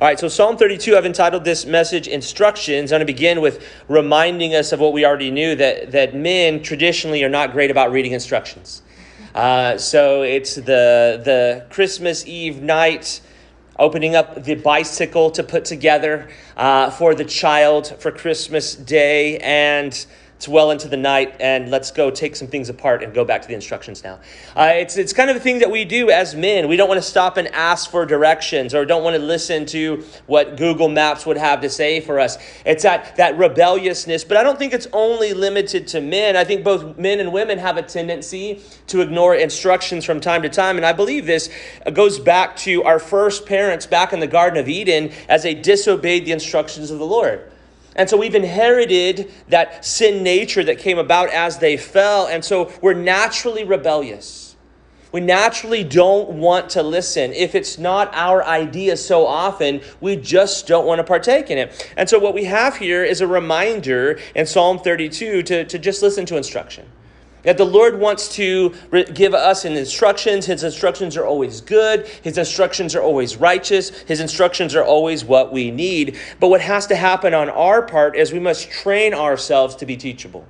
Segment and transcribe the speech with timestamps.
[0.00, 2.92] All right, so Psalm 32, I've entitled this message Instructions.
[2.92, 6.62] I'm going to begin with reminding us of what we already knew that, that men
[6.62, 8.82] traditionally are not great about reading instructions.
[9.34, 13.20] Uh, so it's the, the Christmas Eve night,
[13.76, 20.06] opening up the bicycle to put together uh, for the child for Christmas Day, and
[20.38, 23.42] it's well into the night, and let's go take some things apart and go back
[23.42, 24.20] to the instructions now.
[24.54, 26.68] Uh, it's, it's kind of a thing that we do as men.
[26.68, 30.04] We don't want to stop and ask for directions or don't want to listen to
[30.26, 32.38] what Google Maps would have to say for us.
[32.64, 36.36] It's that, that rebelliousness, but I don't think it's only limited to men.
[36.36, 40.48] I think both men and women have a tendency to ignore instructions from time to
[40.48, 41.50] time, and I believe this
[41.92, 46.26] goes back to our first parents back in the Garden of Eden as they disobeyed
[46.26, 47.50] the instructions of the Lord.
[47.98, 52.28] And so we've inherited that sin nature that came about as they fell.
[52.28, 54.56] And so we're naturally rebellious.
[55.10, 57.32] We naturally don't want to listen.
[57.32, 61.92] If it's not our idea so often, we just don't want to partake in it.
[61.96, 66.00] And so what we have here is a reminder in Psalm 32 to, to just
[66.00, 66.86] listen to instruction.
[67.48, 68.74] That the Lord wants to
[69.14, 70.44] give us in instructions.
[70.44, 72.06] His instructions are always good.
[72.06, 73.88] His instructions are always righteous.
[73.88, 76.18] His instructions are always what we need.
[76.40, 79.96] But what has to happen on our part is we must train ourselves to be
[79.96, 80.46] teachable.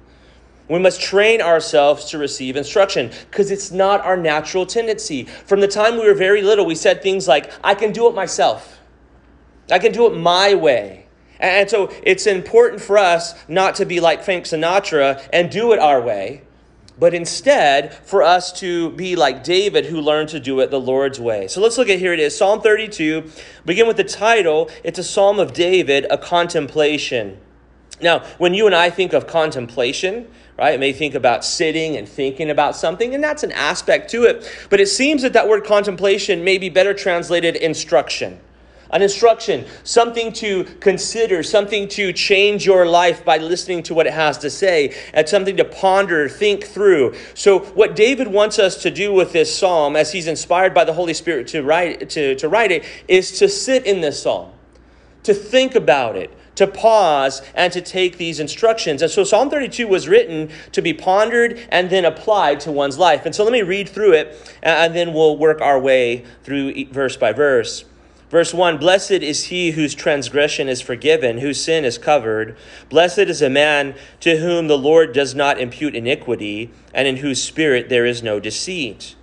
[0.68, 5.22] We must train ourselves to receive instruction because it's not our natural tendency.
[5.22, 8.16] From the time we were very little, we said things like, I can do it
[8.16, 8.80] myself,
[9.70, 11.06] I can do it my way.
[11.38, 15.78] And so it's important for us not to be like Frank Sinatra and do it
[15.78, 16.42] our way
[16.98, 21.20] but instead for us to be like David who learned to do it the Lord's
[21.20, 21.48] way.
[21.48, 23.30] So let's look at here it is Psalm 32.
[23.64, 24.70] Begin with the title.
[24.82, 27.38] It's a Psalm of David, a contemplation.
[28.00, 32.08] Now, when you and I think of contemplation, right, it may think about sitting and
[32.08, 34.48] thinking about something, and that's an aspect to it.
[34.70, 38.40] But it seems that that word contemplation may be better translated instruction
[38.90, 44.14] an instruction, something to consider, something to change your life by listening to what it
[44.14, 47.14] has to say, and something to ponder, think through.
[47.34, 50.92] So, what David wants us to do with this psalm, as he's inspired by the
[50.92, 54.52] Holy Spirit to write, to, to write it, is to sit in this psalm,
[55.24, 59.00] to think about it, to pause and to take these instructions.
[59.00, 63.26] And so Psalm 32 was written to be pondered and then applied to one's life.
[63.26, 67.16] And so let me read through it and then we'll work our way through verse
[67.16, 67.84] by verse.
[68.30, 72.56] Verse 1 Blessed is he whose transgression is forgiven, whose sin is covered.
[72.90, 77.42] Blessed is a man to whom the Lord does not impute iniquity, and in whose
[77.42, 79.14] spirit there is no deceit.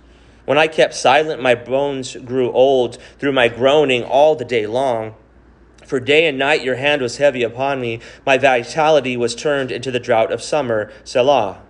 [0.44, 5.14] When I kept silent, my bones grew old through my groaning all the day long.
[5.84, 9.92] For day and night your hand was heavy upon me, my vitality was turned into
[9.92, 10.90] the drought of summer.
[11.04, 11.62] Selah.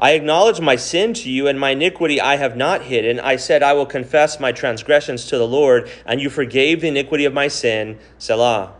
[0.00, 3.18] I acknowledge my sin to you, and my iniquity I have not hidden.
[3.18, 7.24] I said, I will confess my transgressions to the Lord, and you forgave the iniquity
[7.24, 7.98] of my sin.
[8.18, 8.74] Selah.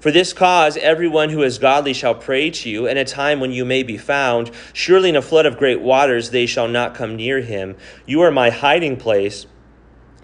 [0.00, 3.50] For this cause, everyone who is godly shall pray to you in a time when
[3.50, 4.50] you may be found.
[4.72, 7.76] Surely in a flood of great waters they shall not come near him.
[8.06, 9.46] You are my hiding place.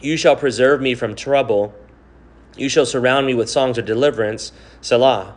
[0.01, 1.75] You shall preserve me from trouble.
[2.57, 4.53] You shall surround me with songs of deliverance.
[4.81, 5.35] Selah.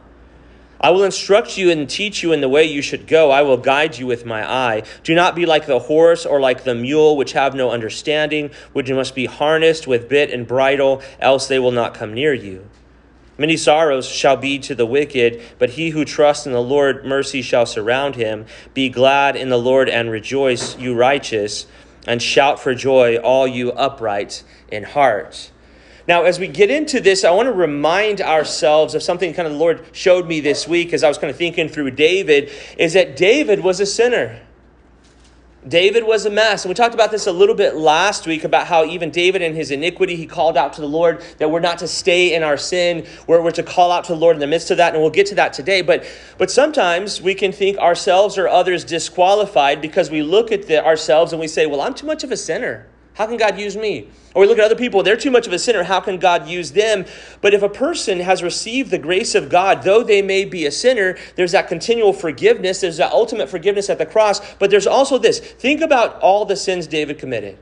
[0.79, 3.31] I will instruct you and teach you in the way you should go.
[3.31, 4.83] I will guide you with my eye.
[5.03, 8.91] Do not be like the horse or like the mule, which have no understanding, which
[8.91, 12.69] must be harnessed with bit and bridle, else they will not come near you.
[13.39, 17.43] Many sorrows shall be to the wicked, but he who trusts in the Lord, mercy
[17.43, 18.45] shall surround him.
[18.73, 21.67] Be glad in the Lord and rejoice, you righteous,
[22.07, 25.51] and shout for joy, all you upright in heart.
[26.07, 29.53] Now, as we get into this, I want to remind ourselves of something kind of
[29.53, 32.93] the Lord showed me this week as I was kind of thinking through David, is
[32.93, 34.41] that David was a sinner.
[35.67, 36.63] David was a mess.
[36.63, 39.53] And we talked about this a little bit last week about how even David in
[39.53, 42.55] his iniquity, he called out to the Lord that we're not to stay in our
[42.55, 44.93] sin, we're, we're to call out to the Lord in the midst of that.
[44.93, 45.81] And we'll get to that today.
[45.81, 46.05] But,
[46.37, 51.33] but sometimes we can think ourselves or others disqualified because we look at the, ourselves
[51.33, 52.87] and we say, well, I'm too much of a sinner.
[53.15, 54.09] How can God use me?
[54.37, 55.81] Or we look at other people, they're too much of a sinner.
[55.81, 57.07] How can God use them?
[57.41, 60.71] But if a person has received the grace of God, though they may be a
[60.71, 64.39] sinner, there's that continual forgiveness, there's that ultimate forgiveness at the cross.
[64.59, 67.57] But there's also this think about all the sins David committed.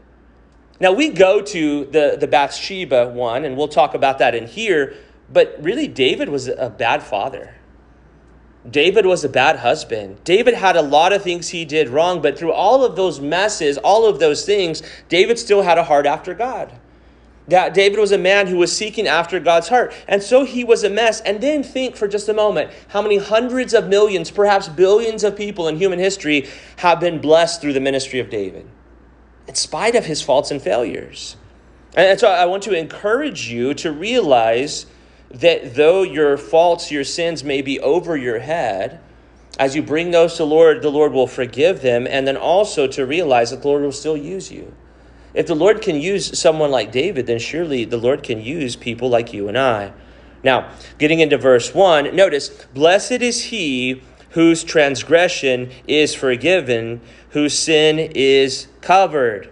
[0.81, 4.95] Now, we go to the, the Bathsheba one, and we'll talk about that in here,
[5.31, 7.55] but really, David was a bad father.
[8.69, 10.23] David was a bad husband.
[10.23, 13.77] David had a lot of things he did wrong, but through all of those messes,
[13.77, 16.73] all of those things, David still had a heart after God.
[17.47, 19.93] That David was a man who was seeking after God's heart.
[20.07, 21.21] And so he was a mess.
[21.21, 25.37] And then think for just a moment how many hundreds of millions, perhaps billions of
[25.37, 28.67] people in human history have been blessed through the ministry of David,
[29.47, 31.37] in spite of his faults and failures.
[31.95, 34.87] And so I want to encourage you to realize
[35.31, 38.99] that though your faults, your sins may be over your head,
[39.57, 42.87] as you bring those to the Lord, the Lord will forgive them, and then also
[42.87, 44.73] to realize that the Lord will still use you.
[45.33, 49.09] If the Lord can use someone like David, then surely the Lord can use people
[49.09, 49.93] like you and I.
[50.43, 54.01] Now, getting into verse 1, notice, Blessed is he
[54.31, 59.51] whose transgression is forgiven, whose sin is covered.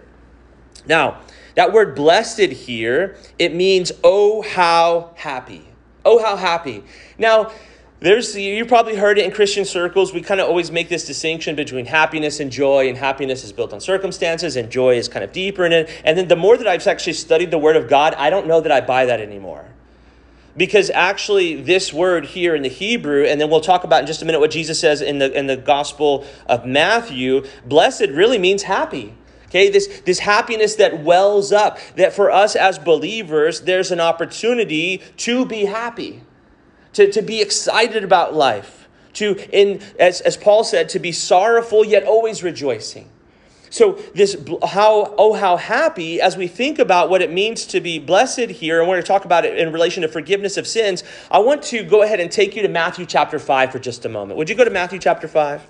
[0.86, 1.20] Now,
[1.54, 5.66] that word blessed here, it means, oh, how happy.
[6.04, 6.84] Oh, how happy.
[7.18, 7.52] Now,
[8.00, 10.12] there's you probably heard it in Christian circles.
[10.12, 13.72] We kind of always make this distinction between happiness and joy, and happiness is built
[13.72, 15.88] on circumstances, and joy is kind of deeper in it.
[16.04, 18.60] And then the more that I've actually studied the Word of God, I don't know
[18.60, 19.64] that I buy that anymore.
[20.56, 24.22] Because actually, this word here in the Hebrew, and then we'll talk about in just
[24.22, 28.64] a minute what Jesus says in the in the Gospel of Matthew, blessed really means
[28.64, 29.14] happy.
[29.54, 35.00] Okay, this, this happiness that wells up, that for us as believers, there's an opportunity
[35.18, 36.24] to be happy,
[36.94, 41.84] to, to be excited about life, to, in, as, as Paul said, to be sorrowful
[41.84, 43.08] yet always rejoicing.
[43.70, 47.98] So this how oh how happy as we think about what it means to be
[47.98, 51.02] blessed here and we're going to talk about it in relation to forgiveness of sins.
[51.28, 54.08] I want to go ahead and take you to Matthew chapter 5 for just a
[54.08, 54.38] moment.
[54.38, 55.66] Would you go to Matthew chapter 5?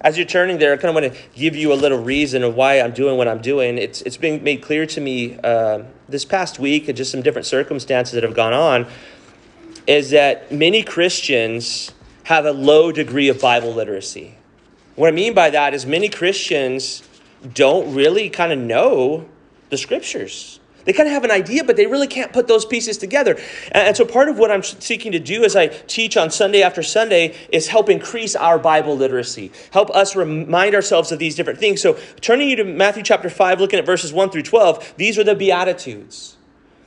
[0.00, 2.54] As you're turning there, I kind of want to give you a little reason of
[2.54, 3.78] why I'm doing what I'm doing.
[3.78, 7.46] It's, it's been made clear to me uh, this past week and just some different
[7.46, 8.86] circumstances that have gone on
[9.88, 11.92] is that many Christians
[12.24, 14.34] have a low degree of Bible literacy.
[14.94, 17.02] What I mean by that is many Christians
[17.54, 19.26] don't really kind of know
[19.70, 20.57] the scriptures.
[20.88, 23.38] They kind of have an idea, but they really can't put those pieces together.
[23.72, 26.82] And so, part of what I'm seeking to do as I teach on Sunday after
[26.82, 31.82] Sunday is help increase our Bible literacy, help us remind ourselves of these different things.
[31.82, 35.24] So, turning you to Matthew chapter 5, looking at verses 1 through 12, these are
[35.24, 36.38] the Beatitudes.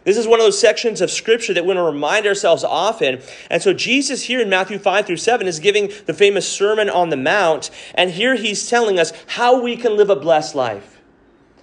[0.04, 3.22] This is one of those sections of scripture that we want to remind ourselves often.
[3.52, 7.10] And so Jesus here in Matthew 5 through 7 is giving the famous Sermon on
[7.10, 7.70] the Mount.
[7.94, 11.01] And here he's telling us how we can live a blessed life.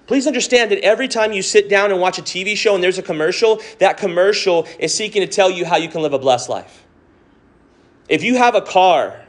[0.08, 2.96] Please understand that every time you sit down and watch a TV show and there's
[2.96, 6.48] a commercial, that commercial is seeking to tell you how you can live a blessed
[6.48, 6.86] life.
[8.08, 9.26] If you have a car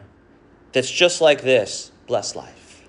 [0.72, 2.88] that's just like this, blessed life.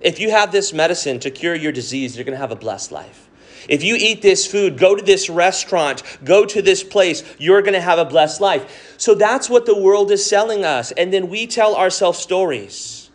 [0.00, 2.92] If you have this medicine to cure your disease, you're going to have a blessed
[2.92, 3.28] life.
[3.68, 7.74] If you eat this food, go to this restaurant, go to this place, you're going
[7.74, 8.94] to have a blessed life.
[8.98, 10.92] So that's what the world is selling us.
[10.92, 13.10] And then we tell ourselves stories.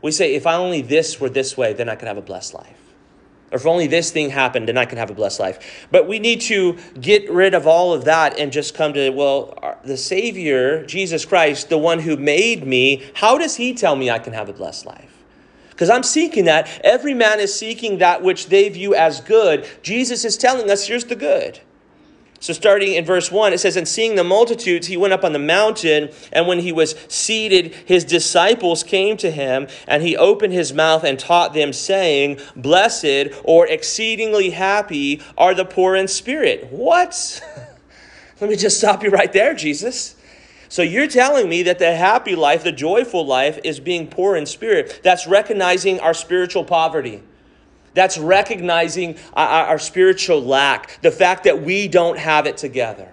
[0.00, 2.81] We say, if only this were this way, then I could have a blessed life
[3.52, 5.86] if only this thing happened and I can have a blessed life.
[5.90, 9.78] But we need to get rid of all of that and just come to, well,
[9.84, 14.18] the Savior, Jesus Christ, the one who made me, how does he tell me I
[14.18, 15.22] can have a blessed life?
[15.70, 16.80] Because I'm seeking that.
[16.84, 19.66] Every man is seeking that which they view as good.
[19.82, 21.60] Jesus is telling us here's the good.
[22.42, 25.32] So, starting in verse 1, it says, And seeing the multitudes, he went up on
[25.32, 30.52] the mountain, and when he was seated, his disciples came to him, and he opened
[30.52, 36.66] his mouth and taught them, saying, Blessed or exceedingly happy are the poor in spirit.
[36.72, 37.40] What?
[38.40, 40.16] Let me just stop you right there, Jesus.
[40.68, 44.46] So you're telling me that the happy life, the joyful life, is being poor in
[44.46, 44.98] spirit.
[45.04, 47.22] That's recognizing our spiritual poverty.
[47.94, 53.12] That's recognizing our, spiritual lack, the fact that we don't have it together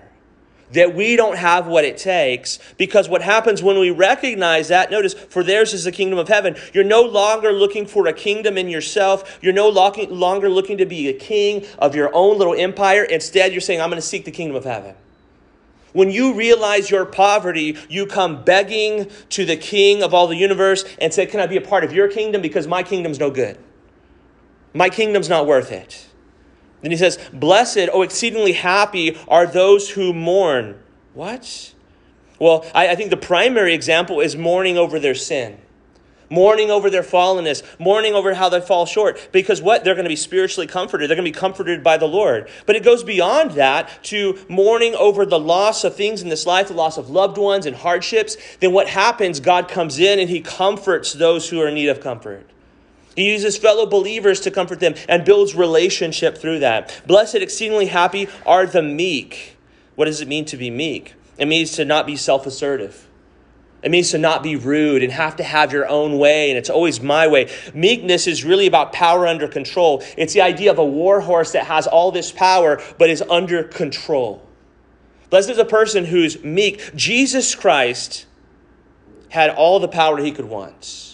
[0.72, 5.13] that we don't have what it takes because what happens when we recognize that notice
[5.13, 6.56] for theirs is the kingdom of heaven.
[6.74, 9.39] You're no longer looking for a kingdom in yourself.
[9.42, 13.03] You're no longer looking to be a king of your own little empire.
[13.03, 14.96] Instead you're saying i'm going to seek the kingdom of heaven.
[15.92, 20.86] When you realize your poverty you come begging to the king of all the universe
[21.00, 22.42] and say can i be a part of your kingdom?
[22.42, 23.58] Because my kingdom's no good
[24.74, 26.08] my kingdom's not worth it.
[26.82, 30.80] Then he says, Blessed, oh, exceedingly happy are those who mourn.
[31.14, 31.74] What?
[32.40, 35.60] Well, I, I think the primary example is mourning over their sin
[36.30, 39.30] mourning over their fallenness, mourning over how they fall short.
[39.32, 39.84] Because what?
[39.84, 41.10] They're going to be spiritually comforted.
[41.10, 42.50] They're going to be comforted by the Lord.
[42.66, 46.68] But it goes beyond that to mourning over the loss of things in this life,
[46.68, 48.38] the loss of loved ones and hardships.
[48.60, 49.40] Then what happens?
[49.40, 52.50] God comes in and he comforts those who are in need of comfort.
[53.20, 57.02] He uses fellow believers to comfort them and builds relationship through that.
[57.06, 59.58] Blessed, exceedingly happy are the meek.
[59.96, 61.16] What does it mean to be meek?
[61.38, 63.10] It means to not be self assertive.
[63.84, 66.70] It means to not be rude and have to have your own way, and it's
[66.70, 67.52] always my way.
[67.74, 70.02] Meekness is really about power under control.
[70.16, 73.64] It's the idea of a war horse that has all this power but is under
[73.64, 74.42] control.
[75.30, 76.96] Blessed is a person who's meek.
[76.96, 78.28] Jesus Christ
[79.28, 81.09] had all the power he could want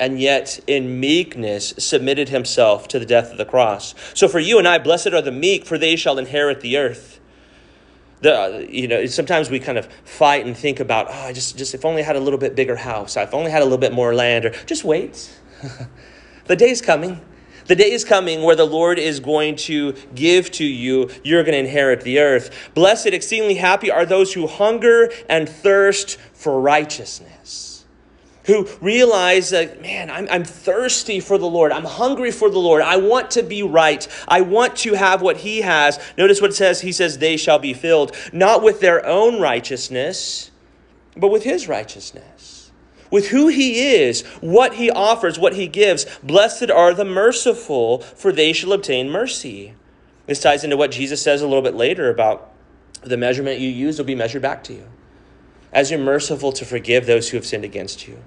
[0.00, 3.94] and yet in meekness submitted himself to the death of the cross.
[4.14, 7.20] So for you and I, blessed are the meek, for they shall inherit the earth.
[8.22, 11.56] The, uh, you know, sometimes we kind of fight and think about, oh, I just,
[11.56, 13.78] just if only I had a little bit bigger house, if only had a little
[13.78, 15.38] bit more land, or just wait.
[16.46, 17.20] the day's coming.
[17.66, 21.52] The day is coming where the Lord is going to give to you, you're going
[21.52, 22.70] to inherit the earth.
[22.74, 27.69] Blessed, exceedingly happy are those who hunger and thirst for righteousness
[28.46, 31.72] who realize that, man, I'm, I'm thirsty for the Lord.
[31.72, 32.82] I'm hungry for the Lord.
[32.82, 34.06] I want to be right.
[34.26, 35.98] I want to have what He has.
[36.16, 36.80] Notice what it says.
[36.80, 40.50] He says, they shall be filled, not with their own righteousness,
[41.16, 42.72] but with His righteousness.
[43.10, 46.06] With who He is, what He offers, what He gives.
[46.22, 49.74] Blessed are the merciful, for they shall obtain mercy.
[50.26, 52.52] This ties into what Jesus says a little bit later about
[53.02, 54.86] the measurement you use will be measured back to you
[55.72, 58.18] as you're merciful to forgive those who have sinned against you,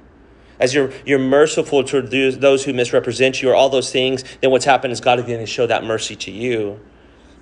[0.59, 4.65] as you're, you're merciful to those who misrepresent you or all those things, then what's
[4.65, 6.79] happened is God is going to show that mercy to you.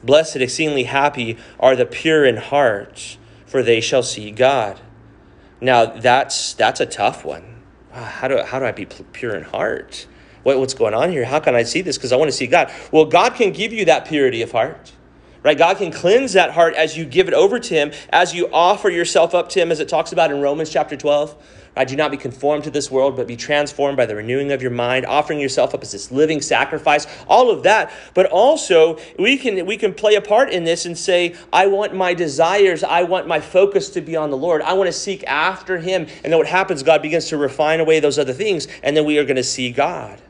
[0.03, 4.79] Blessed, exceedingly happy are the pure in heart, for they shall see God.
[5.59, 7.61] Now, that's, that's a tough one.
[7.93, 10.07] Ah, how do, how do I be pure in heart?
[10.43, 11.25] What, what's going on here?
[11.25, 11.97] How can I see this?
[11.97, 12.71] Because I want to see God.
[12.91, 14.93] Well, God can give you that purity of heart
[15.43, 15.57] right?
[15.57, 18.89] God can cleanse that heart as you give it over to Him, as you offer
[18.89, 21.35] yourself up to Him, as it talks about in Romans chapter 12.
[21.75, 21.87] Right?
[21.87, 24.71] Do not be conformed to this world, but be transformed by the renewing of your
[24.71, 27.93] mind, offering yourself up as this living sacrifice, all of that.
[28.13, 31.95] But also, we can, we can play a part in this and say, I want
[31.95, 34.61] my desires, I want my focus to be on the Lord.
[34.61, 36.07] I want to seek after Him.
[36.23, 39.17] And then what happens, God begins to refine away those other things, and then we
[39.17, 40.21] are going to see God.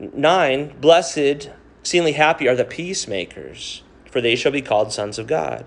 [0.00, 1.50] Nine, blessed,
[1.80, 5.66] exceedingly happy are the peacemakers for they shall be called sons of God.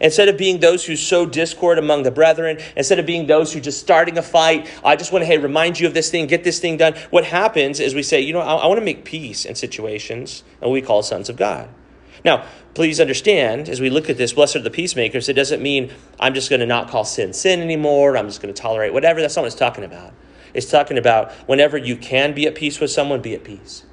[0.00, 3.60] Instead of being those who sow discord among the brethren, instead of being those who
[3.60, 6.44] just starting a fight, I just want to, hey, remind you of this thing, get
[6.44, 6.94] this thing done.
[7.10, 10.44] What happens is we say, you know, I, I want to make peace in situations,
[10.62, 11.68] and we call sons of God.
[12.24, 15.92] Now, please understand, as we look at this, blessed are the peacemakers, it doesn't mean
[16.20, 19.20] I'm just going to not call sin sin anymore, I'm just going to tolerate whatever.
[19.20, 20.12] That's not what it's talking about.
[20.54, 23.84] It's talking about whenever you can be at peace with someone, be at peace.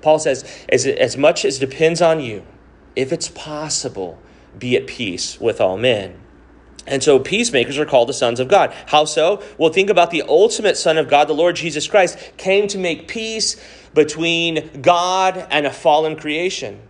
[0.00, 2.44] Paul says, as, as much as depends on you,
[2.96, 4.18] if it's possible,
[4.58, 6.18] be at peace with all men.
[6.86, 8.74] And so peacemakers are called the sons of God.
[8.86, 9.42] How so?
[9.58, 13.08] Well, think about the ultimate Son of God, the Lord Jesus Christ, came to make
[13.08, 13.56] peace
[13.94, 16.80] between God and a fallen creation.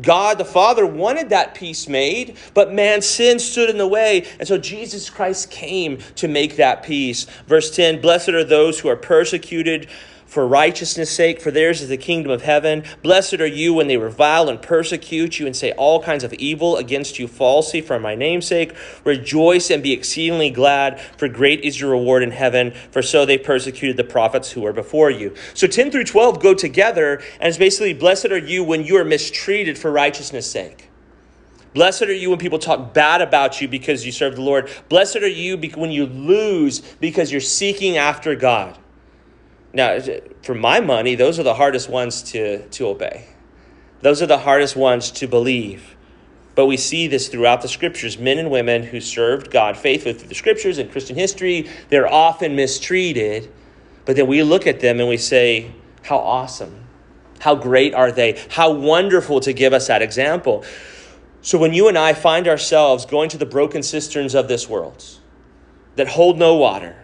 [0.00, 4.26] God the Father wanted that peace made, but man's sin stood in the way.
[4.38, 7.24] And so Jesus Christ came to make that peace.
[7.46, 9.88] Verse 10 Blessed are those who are persecuted
[10.26, 12.84] for righteousness' sake, for theirs is the kingdom of heaven.
[13.02, 16.76] Blessed are you when they revile and persecute you and say all kinds of evil
[16.76, 18.74] against you falsely for my name's sake.
[19.04, 23.38] Rejoice and be exceedingly glad, for great is your reward in heaven, for so they
[23.38, 25.34] persecuted the prophets who were before you.
[25.54, 29.04] So 10 through 12 go together, and it's basically blessed are you when you are
[29.04, 30.90] mistreated for righteousness' sake.
[31.74, 34.70] Blessed are you when people talk bad about you because you serve the Lord.
[34.88, 38.78] Blessed are you when you lose because you're seeking after God.
[39.74, 39.98] Now,
[40.42, 43.26] for my money, those are the hardest ones to, to obey.
[44.02, 45.96] Those are the hardest ones to believe.
[46.54, 48.16] But we see this throughout the scriptures.
[48.16, 52.54] Men and women who served God faithfully through the scriptures and Christian history, they're often
[52.54, 53.50] mistreated.
[54.04, 56.84] But then we look at them and we say, How awesome!
[57.40, 58.40] How great are they?
[58.50, 60.64] How wonderful to give us that example.
[61.42, 65.04] So when you and I find ourselves going to the broken cisterns of this world
[65.96, 67.03] that hold no water,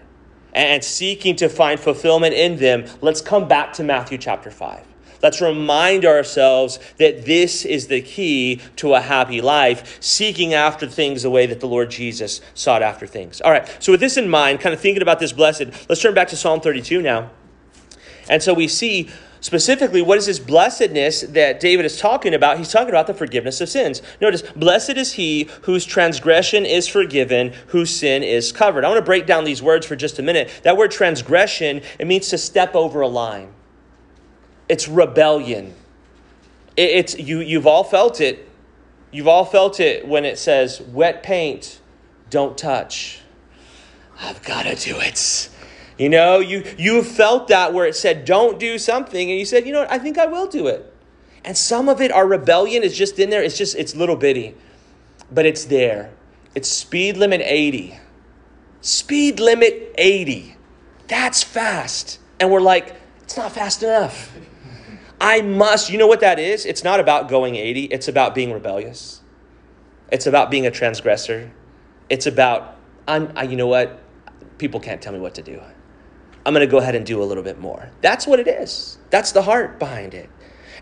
[0.53, 4.87] and seeking to find fulfillment in them, let's come back to Matthew chapter 5.
[5.23, 11.23] Let's remind ourselves that this is the key to a happy life, seeking after things
[11.23, 13.41] the way that the Lord Jesus sought after things.
[13.43, 16.15] All right, so with this in mind, kind of thinking about this blessed, let's turn
[16.15, 17.31] back to Psalm 32 now.
[18.31, 19.11] And so we see
[19.41, 22.59] Specifically, what is this blessedness that David is talking about?
[22.59, 24.03] He's talking about the forgiveness of sins.
[24.21, 28.85] Notice, blessed is he whose transgression is forgiven, whose sin is covered.
[28.85, 30.51] I want to break down these words for just a minute.
[30.63, 33.53] That word transgression, it means to step over a line.
[34.69, 35.75] It's rebellion.
[36.77, 38.47] It's you you've all felt it.
[39.11, 41.81] You've all felt it when it says wet paint,
[42.29, 43.21] don't touch.
[44.21, 45.49] I've got to do it.
[46.01, 49.67] You know, you, you felt that where it said, don't do something, and you said,
[49.67, 50.91] you know what, I think I will do it.
[51.45, 53.43] And some of it, our rebellion is just in there.
[53.43, 54.55] It's just, it's little bitty,
[55.31, 56.11] but it's there.
[56.55, 57.99] It's speed limit 80.
[58.81, 60.57] Speed limit 80.
[61.07, 62.19] That's fast.
[62.41, 64.35] And we're like, it's not fast enough.
[65.21, 66.65] I must, you know what that is?
[66.65, 69.21] It's not about going 80, it's about being rebellious.
[70.11, 71.53] It's about being a transgressor.
[72.09, 74.01] It's about, I'm, I, you know what?
[74.57, 75.61] People can't tell me what to do.
[76.45, 77.91] I'm going to go ahead and do a little bit more.
[78.01, 78.99] That's what it is.
[79.11, 80.31] That's the heart behind it.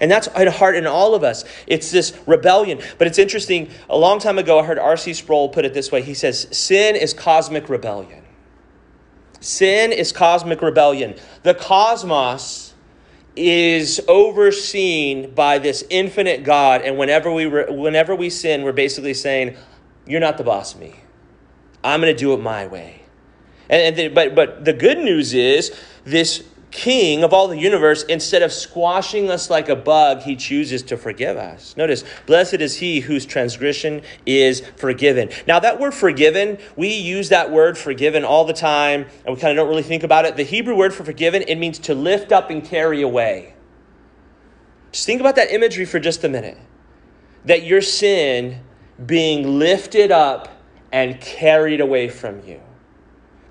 [0.01, 1.45] And that's at heart in all of us.
[1.67, 2.81] It's this rebellion.
[2.99, 3.71] But it's interesting.
[3.91, 5.15] A long time ago, I heard R.C.
[5.15, 8.25] Sproul put it this way He says, Sin is cosmic rebellion.
[9.41, 11.15] Sin is cosmic rebellion.
[11.43, 12.75] The cosmos
[13.37, 19.15] is overseen by this infinite God, and whenever we, re- whenever we sin, we're basically
[19.15, 19.57] saying,
[20.07, 21.01] You're not the boss of me.
[21.85, 22.98] I'm going to do it my way.
[23.69, 28.43] And, the, but, but the good news is, this king of all the universe, instead
[28.43, 31.77] of squashing us like a bug, he chooses to forgive us.
[31.77, 35.31] Notice, blessed is he whose transgression is forgiven.
[35.47, 39.51] Now, that word forgiven, we use that word forgiven all the time, and we kind
[39.51, 40.37] of don't really think about it.
[40.37, 43.55] The Hebrew word for forgiven, it means to lift up and carry away.
[44.93, 46.59] Just think about that imagery for just a minute.
[47.45, 48.61] That your sin
[49.05, 50.49] being lifted up
[50.93, 52.61] and carried away from you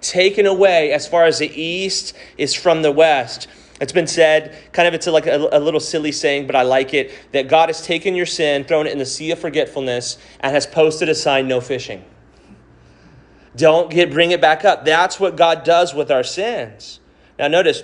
[0.01, 3.47] taken away as far as the east is from the west.
[3.79, 6.95] It's been said, kind of, it's like a, a, little silly saying, but I like
[6.95, 10.51] it, that God has taken your sin, thrown it in the sea of forgetfulness, and
[10.51, 12.03] has posted a sign, no fishing.
[13.55, 14.83] Don't get, bring it back up.
[14.85, 16.99] That's what God does with our sins.
[17.37, 17.83] Now, notice,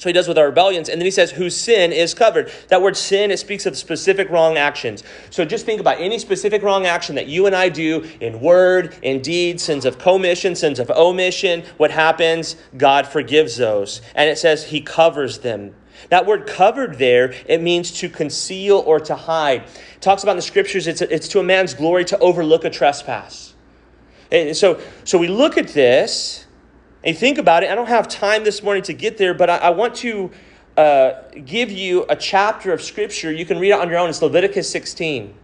[0.00, 0.88] so he does with our rebellions.
[0.88, 2.50] And then he says, whose sin is covered.
[2.68, 5.04] That word sin, it speaks of specific wrong actions.
[5.28, 8.96] So just think about any specific wrong action that you and I do in word,
[9.02, 11.64] in deed, sins of commission, sins of omission.
[11.76, 12.56] What happens?
[12.78, 14.00] God forgives those.
[14.14, 15.74] And it says he covers them.
[16.08, 19.64] That word covered there, it means to conceal or to hide.
[19.64, 22.70] It talks about in the scriptures, it's, it's to a man's glory to overlook a
[22.70, 23.52] trespass.
[24.32, 26.46] And so, so we look at this
[27.04, 29.56] and think about it, I don't have time this morning to get there, but I,
[29.56, 30.30] I want to
[30.76, 33.32] uh, give you a chapter of Scripture.
[33.32, 34.10] You can read it on your own.
[34.10, 35.34] It's Leviticus 16.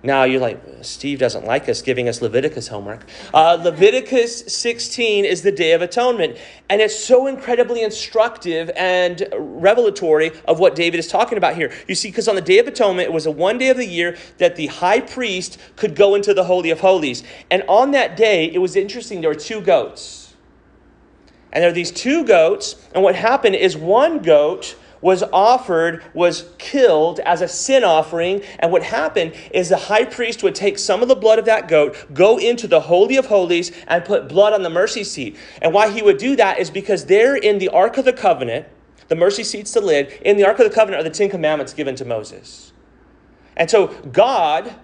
[0.00, 3.04] Now you're like, Steve doesn't like us giving us Leviticus homework.
[3.34, 6.36] Uh, Leviticus 16 is the Day of Atonement,
[6.68, 11.72] and it's so incredibly instructive and revelatory of what David is talking about here.
[11.88, 13.86] You see, because on the Day of Atonement, it was a one day of the
[13.86, 17.24] year that the high priest could go into the Holy of Holies.
[17.50, 20.27] And on that day, it was interesting, there were two goats.
[21.52, 26.50] And there are these two goats, and what happened is one goat was offered, was
[26.58, 28.42] killed as a sin offering.
[28.58, 31.68] And what happened is the high priest would take some of the blood of that
[31.68, 35.36] goat, go into the Holy of Holies, and put blood on the mercy seat.
[35.62, 38.66] And why he would do that is because there in the Ark of the Covenant,
[39.08, 41.72] the mercy seat's the lid, in the Ark of the Covenant are the Ten Commandments
[41.72, 42.72] given to Moses.
[43.56, 44.74] And so God,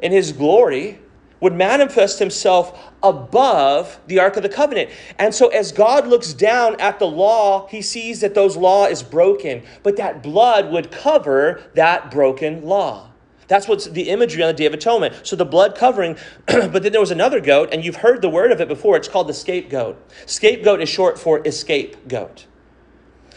[0.00, 1.00] in his glory,
[1.40, 4.90] would manifest himself above the Ark of the Covenant.
[5.18, 9.02] And so, as God looks down at the law, he sees that those law is
[9.02, 13.10] broken, but that blood would cover that broken law.
[13.48, 15.26] That's what's the imagery on the Day of Atonement.
[15.26, 18.52] So the blood covering, but then there was another goat, and you've heard the word
[18.52, 18.96] of it before.
[18.96, 20.00] It's called the scapegoat.
[20.26, 22.46] Scapegoat is short for escape goat.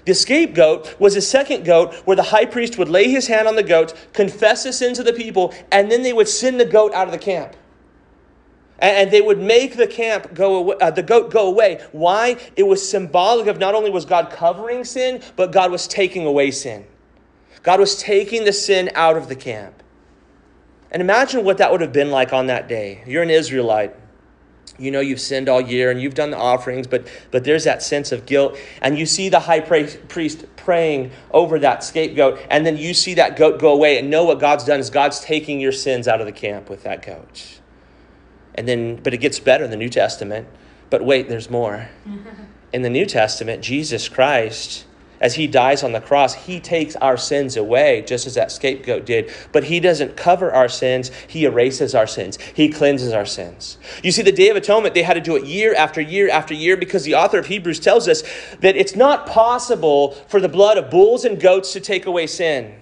[0.05, 3.55] The scapegoat was a second goat where the high priest would lay his hand on
[3.55, 6.93] the goat, confess the sins of the people, and then they would send the goat
[6.93, 7.55] out of the camp
[8.79, 11.81] and they would make the camp go away, uh, the goat go away.
[11.91, 12.37] Why?
[12.55, 16.51] It was symbolic of not only was God covering sin, but God was taking away
[16.51, 16.85] sin.
[17.61, 19.81] God was taking the sin out of the camp.
[20.91, 23.03] And imagine what that would have been like on that day.
[23.07, 23.95] You're an Israelite.
[24.79, 27.83] You know you've sinned all year and you've done the offerings, but, but there's that
[27.83, 28.57] sense of guilt.
[28.81, 33.37] And you see the high priest praying over that scapegoat, and then you see that
[33.37, 36.25] goat go away and know what God's done is God's taking your sins out of
[36.25, 37.59] the camp with that goat.
[38.55, 40.47] And then, but it gets better in the New Testament.
[40.89, 41.89] But wait, there's more.
[42.73, 44.85] In the New Testament, Jesus Christ,
[45.23, 49.05] as he dies on the cross, he takes our sins away, just as that scapegoat
[49.05, 49.31] did.
[49.53, 53.77] But he doesn't cover our sins, he erases our sins, he cleanses our sins.
[54.03, 56.53] You see, the Day of Atonement, they had to do it year after year after
[56.53, 58.21] year because the author of Hebrews tells us
[58.59, 62.75] that it's not possible for the blood of bulls and goats to take away sin.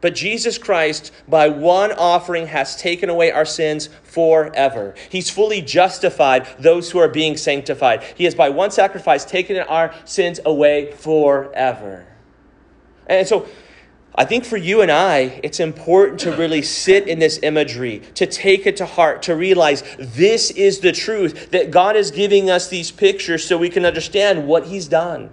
[0.00, 4.94] But Jesus Christ, by one offering, has taken away our sins forever.
[5.10, 8.02] He's fully justified those who are being sanctified.
[8.16, 12.06] He has, by one sacrifice, taken our sins away forever.
[13.06, 13.46] And so,
[14.14, 18.26] I think for you and I, it's important to really sit in this imagery, to
[18.26, 22.68] take it to heart, to realize this is the truth, that God is giving us
[22.68, 25.30] these pictures so we can understand what He's done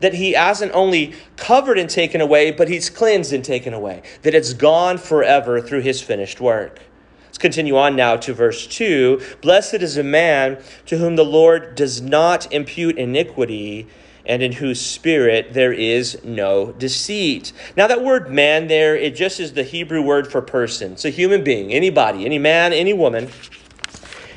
[0.00, 4.34] that he hasn't only covered and taken away, but he's cleansed and taken away, that
[4.34, 6.80] it's gone forever through his finished work.
[7.26, 9.20] Let's continue on now to verse 2.
[9.40, 13.86] Blessed is a man to whom the Lord does not impute iniquity
[14.26, 17.52] and in whose spirit there is no deceit.
[17.76, 20.92] Now, that word man there, it just is the Hebrew word for person.
[20.92, 23.28] It's a human being, anybody, any man, any woman.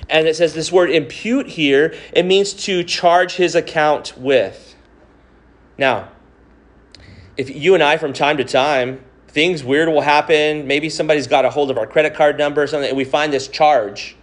[0.09, 4.72] And it says this word impute here, it means to charge his account with.
[5.77, 6.09] Now,
[7.37, 10.67] if you and I, from time to time, things weird will happen.
[10.67, 13.33] Maybe somebody's got a hold of our credit card number or something, and we find
[13.33, 14.15] this charge,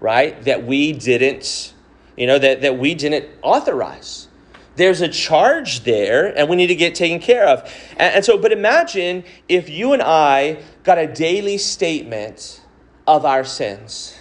[0.00, 1.74] right, that we didn't,
[2.16, 4.28] you know, that, that we didn't authorize.
[4.76, 7.62] There's a charge there, and we need to get taken care of.
[7.92, 12.60] And, and so, but imagine if you and I got a daily statement
[13.06, 14.16] of our sins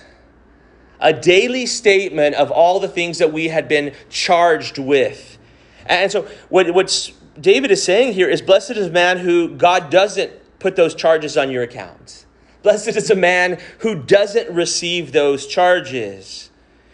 [1.04, 5.38] a daily statement of all the things that we had been charged with.
[5.86, 9.90] And so, what, what's David is saying here is blessed is a man who God
[9.90, 12.26] doesn't put those charges on your account.
[12.62, 16.50] Blessed is a man who doesn't receive those charges.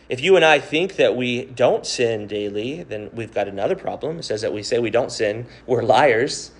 [0.10, 4.17] If you and I think that we don't sin daily, then we've got another problem.
[4.17, 6.52] It says that we say we don't sin, we're liars.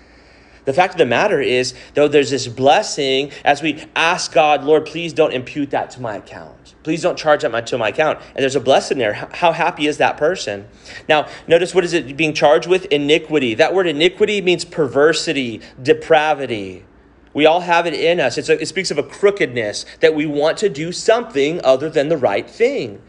[0.64, 4.86] The fact of the matter is, though there's this blessing, as we ask God, Lord,
[4.86, 6.74] please don't impute that to my account.
[6.82, 8.20] Please don't charge that to my account.
[8.34, 9.12] And there's a blessing there.
[9.12, 10.66] How happy is that person?
[11.08, 12.86] Now, notice what is it being charged with?
[12.86, 13.54] Iniquity.
[13.54, 16.84] That word iniquity means perversity, depravity.
[17.32, 18.36] We all have it in us.
[18.36, 22.16] A, it speaks of a crookedness that we want to do something other than the
[22.16, 23.00] right thing.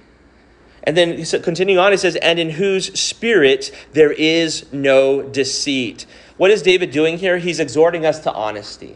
[0.84, 6.06] And then continuing on, it says, and in whose spirit there is no deceit.
[6.42, 7.38] What is David doing here?
[7.38, 8.96] He's exhorting us to honesty.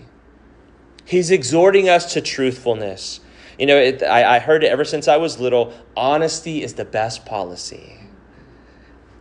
[1.05, 3.19] He's exhorting us to truthfulness.
[3.59, 6.85] You know, it, I, I heard it ever since I was little honesty is the
[6.85, 7.99] best policy.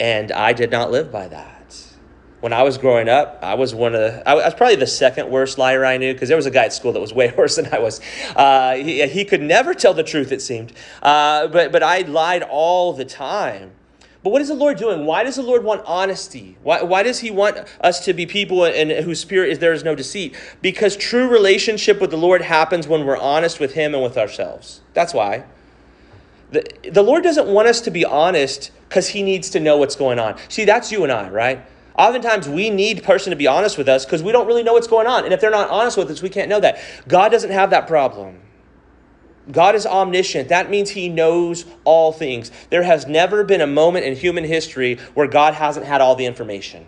[0.00, 1.76] And I did not live by that.
[2.40, 5.28] When I was growing up, I was one of the, I was probably the second
[5.28, 7.56] worst liar I knew because there was a guy at school that was way worse
[7.56, 8.00] than I was.
[8.34, 10.72] Uh, he, he could never tell the truth, it seemed.
[11.02, 13.72] Uh, but, but I lied all the time.
[14.24, 15.04] But what is the Lord doing?
[15.04, 16.56] Why does the Lord want honesty?
[16.62, 19.84] Why, why does He want us to be people in whose spirit is there is
[19.84, 20.34] no deceit?
[20.62, 24.80] Because true relationship with the Lord happens when we're honest with Him and with ourselves.
[24.94, 25.44] That's why.
[26.52, 29.94] The, the Lord doesn't want us to be honest because He needs to know what's
[29.94, 30.38] going on.
[30.48, 31.62] See, that's you and I, right?
[31.98, 34.88] Oftentimes, we need person to be honest with us because we don't really know what's
[34.88, 35.24] going on.
[35.24, 36.78] And if they're not honest with us, we can't know that.
[37.06, 38.40] God doesn't have that problem.
[39.50, 40.48] God is omniscient.
[40.48, 42.50] That means he knows all things.
[42.70, 46.26] There has never been a moment in human history where God hasn't had all the
[46.26, 46.86] information.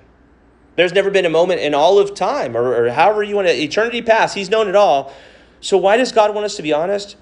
[0.76, 3.54] There's never been a moment in all of time, or, or however you want to,
[3.54, 5.12] eternity past, he's known it all.
[5.60, 7.16] So, why does God want us to be honest?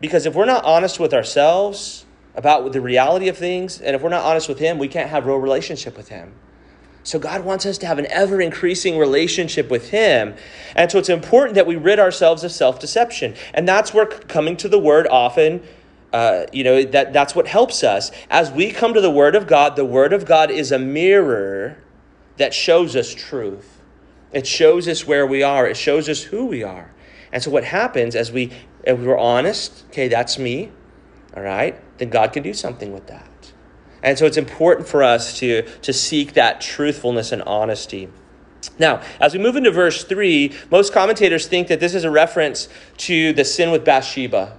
[0.00, 4.10] Because if we're not honest with ourselves about the reality of things, and if we're
[4.10, 6.34] not honest with him, we can't have real relationship with him.
[7.08, 10.34] So God wants us to have an ever increasing relationship with Him.
[10.76, 13.34] And so it's important that we rid ourselves of self deception.
[13.54, 15.62] And that's where coming to the Word often.
[16.12, 19.46] Uh, you know that that's what helps us as we come to the word of
[19.46, 21.76] god the word of god is a mirror
[22.38, 23.82] that shows us truth
[24.32, 26.90] it shows us where we are it shows us who we are
[27.30, 28.50] and so what happens as we
[28.84, 30.72] if we're honest okay that's me
[31.36, 33.27] all right then god can do something with that
[34.08, 38.08] and so it's important for us to, to seek that truthfulness and honesty.
[38.78, 42.70] Now, as we move into verse 3, most commentators think that this is a reference
[42.98, 44.56] to the sin with Bathsheba.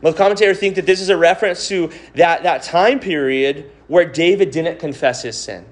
[0.00, 4.50] Most commentators think that this is a reference to that, that time period where David
[4.50, 5.66] didn't confess his sin,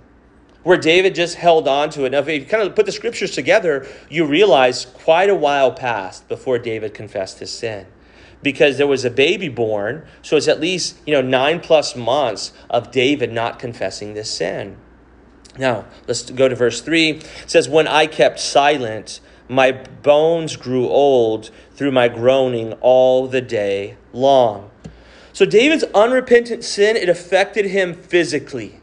[0.62, 2.10] where David just held on to it.
[2.10, 6.28] Now, if you kind of put the scriptures together, you realize quite a while passed
[6.28, 7.86] before David confessed his sin
[8.42, 10.06] because there was a baby born.
[10.22, 14.76] So it's at least, you know, nine plus months of David not confessing this sin.
[15.58, 17.10] Now, let's go to verse 3.
[17.10, 23.40] It says, When I kept silent, my bones grew old through my groaning all the
[23.40, 24.70] day long.
[25.32, 28.79] So David's unrepentant sin, it affected him physically.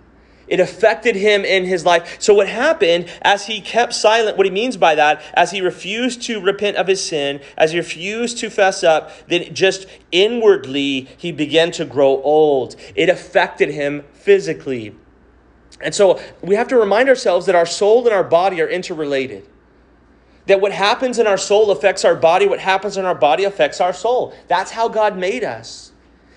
[0.47, 2.17] It affected him in his life.
[2.21, 6.21] So, what happened as he kept silent, what he means by that, as he refused
[6.23, 11.31] to repent of his sin, as he refused to fess up, then just inwardly he
[11.31, 12.75] began to grow old.
[12.95, 14.95] It affected him physically.
[15.81, 19.47] And so, we have to remind ourselves that our soul and our body are interrelated.
[20.45, 23.81] That what happens in our soul affects our body, what happens in our body affects
[23.81, 24.33] our soul.
[24.47, 25.91] That's how God made us.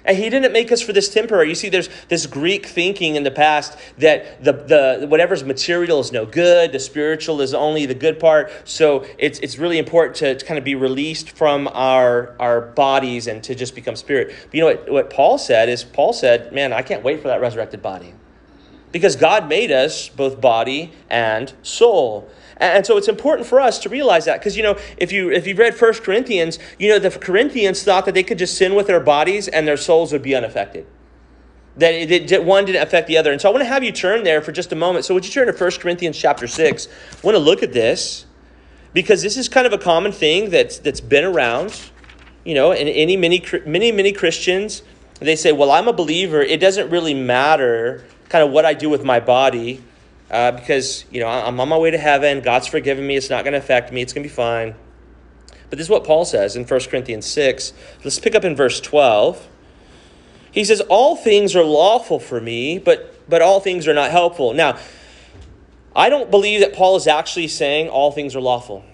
[0.05, 1.49] And he didn't make us for this temporary.
[1.51, 6.11] You see, there's this Greek thinking in the past that the, the whatever's material is
[6.11, 8.51] no good, the spiritual is only the good part.
[8.65, 13.27] So it's, it's really important to, to kind of be released from our, our bodies
[13.27, 14.35] and to just become spirit.
[14.47, 17.29] But you know what, what Paul said is Paul said, Man, I can't wait for
[17.29, 18.15] that resurrected body.
[18.93, 22.29] Because God made us both body and soul.
[22.61, 25.47] And so it's important for us to realize that because you know if you if
[25.47, 28.87] you read First Corinthians, you know the Corinthians thought that they could just sin with
[28.87, 30.87] their bodies and their souls would be unaffected.
[31.77, 33.33] That it, one didn't affect the other.
[33.33, 35.07] And so I want to have you turn there for just a moment.
[35.07, 36.87] So would you turn to First Corinthians chapter 6?
[36.87, 38.27] I want to look at this
[38.93, 41.81] because this is kind of a common thing that's that's been around,
[42.45, 44.83] you know, and any many many many Christians
[45.21, 46.41] they say, well, I'm a believer.
[46.41, 49.83] It doesn't really matter kind of what I do with my body
[50.31, 52.41] uh, because, you know, I'm on my way to heaven.
[52.41, 53.17] God's forgiven me.
[53.17, 54.03] It's not going to affect me.
[54.03, 54.75] It's going to be fine.
[55.69, 57.73] But this is what Paul says in 1 Corinthians 6.
[58.05, 59.49] Let's pick up in verse 12.
[60.53, 64.53] He says, All things are lawful for me, but, but all things are not helpful.
[64.53, 64.79] Now,
[65.95, 68.85] I don't believe that Paul is actually saying all things are lawful.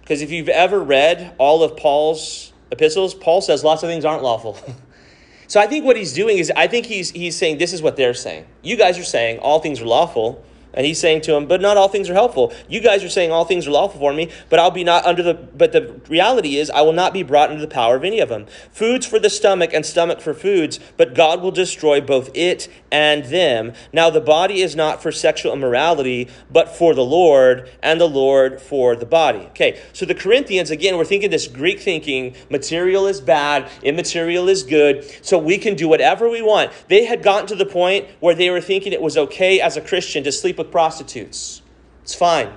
[0.00, 4.22] Because if you've ever read all of Paul's epistles, Paul says lots of things aren't
[4.22, 4.58] lawful.
[5.46, 7.96] so I think what he's doing is, I think he's, he's saying this is what
[7.96, 8.46] they're saying.
[8.62, 10.44] You guys are saying all things are lawful,
[10.78, 12.54] and he's saying to him, But not all things are helpful.
[12.68, 15.24] You guys are saying all things are lawful for me, but I'll be not under
[15.24, 18.20] the but the reality is I will not be brought into the power of any
[18.20, 18.46] of them.
[18.70, 23.24] Foods for the stomach and stomach for foods, but God will destroy both it and
[23.24, 23.72] them.
[23.92, 28.60] Now the body is not for sexual immorality, but for the Lord, and the Lord
[28.60, 29.40] for the body.
[29.50, 34.62] Okay, so the Corinthians, again, we're thinking this Greek thinking, material is bad, immaterial is
[34.62, 36.70] good, so we can do whatever we want.
[36.86, 39.80] They had gotten to the point where they were thinking it was okay as a
[39.80, 41.62] Christian to sleep with prostitutes.
[42.02, 42.52] It's fine.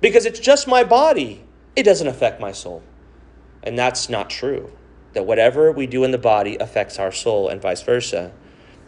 [0.00, 1.44] Because it's just my body.
[1.76, 2.82] It doesn't affect my soul.
[3.62, 4.72] And that's not true.
[5.12, 8.32] That whatever we do in the body affects our soul and vice versa.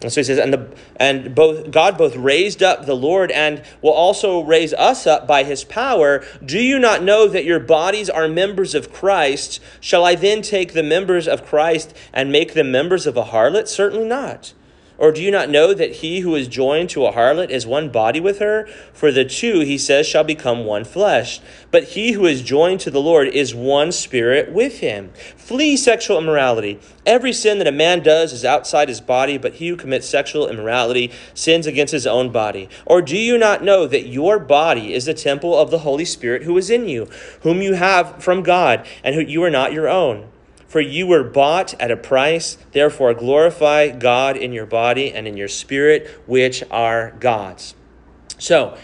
[0.02, 3.62] And so he says, and the and both God both raised up the Lord and
[3.80, 6.22] will also raise us up by his power.
[6.44, 9.58] Do you not know that your bodies are members of Christ?
[9.80, 13.68] Shall I then take the members of Christ and make them members of a harlot?
[13.68, 14.52] Certainly not.
[14.98, 17.90] Or do you not know that he who is joined to a harlot is one
[17.90, 18.66] body with her?
[18.94, 21.40] For the two, he says, shall become one flesh.
[21.70, 25.10] But he who is joined to the Lord is one spirit with him.
[25.36, 26.80] Flee sexual immorality.
[27.04, 30.48] Every sin that a man does is outside his body, but he who commits sexual
[30.48, 32.68] immorality sins against his own body.
[32.86, 36.44] Or do you not know that your body is the temple of the Holy Spirit
[36.44, 37.06] who is in you,
[37.42, 40.28] whom you have from God, and who you are not your own?
[40.66, 45.36] For you were bought at a price, therefore glorify God in your body and in
[45.36, 47.74] your spirit, which are God's.
[48.38, 48.76] So,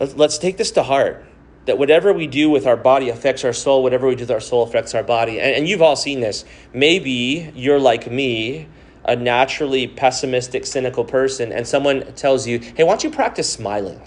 [0.00, 1.24] let's take this to heart
[1.66, 4.40] that whatever we do with our body affects our soul, whatever we do with our
[4.40, 5.40] soul affects our body.
[5.40, 6.44] And, and you've all seen this.
[6.72, 8.68] Maybe you're like me,
[9.04, 14.00] a naturally pessimistic, cynical person, and someone tells you, hey, why don't you practice smiling?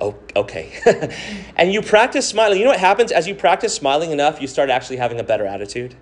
[0.00, 0.72] Oh, okay.
[1.56, 2.58] and you practice smiling.
[2.58, 5.46] You know what happens as you practice smiling enough, you start actually having a better
[5.46, 5.94] attitude.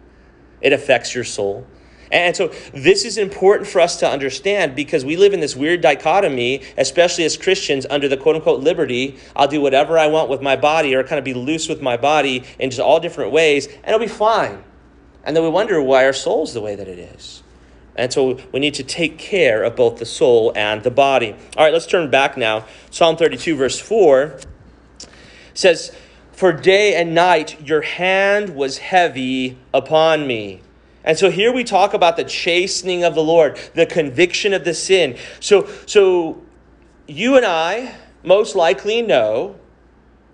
[0.61, 1.67] It affects your soul.
[2.11, 5.81] And so this is important for us to understand because we live in this weird
[5.81, 9.19] dichotomy, especially as Christians, under the quote unquote liberty.
[9.35, 11.97] I'll do whatever I want with my body or kind of be loose with my
[11.97, 14.63] body in just all different ways, and it'll be fine.
[15.25, 17.43] And then we wonder why our soul's the way that it is.
[17.97, 21.35] And so we need to take care of both the soul and the body.
[21.57, 22.67] All right, let's turn back now.
[22.91, 24.39] Psalm 32, verse 4
[25.55, 25.97] says,
[26.33, 30.61] For day and night your hand was heavy upon me.
[31.05, 34.75] And so here we talk about the chastening of the Lord, the conviction of the
[34.75, 35.17] sin.
[35.41, 36.43] So, so
[37.07, 39.57] you and I most likely know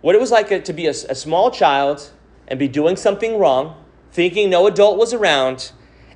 [0.01, 2.11] what it was like to be a, a small child
[2.49, 3.77] and be doing something wrong,
[4.11, 5.73] thinking no adult was around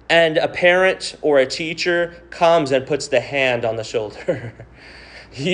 [0.09, 4.53] and a parent or a teacher comes and puts the hand on the shoulder.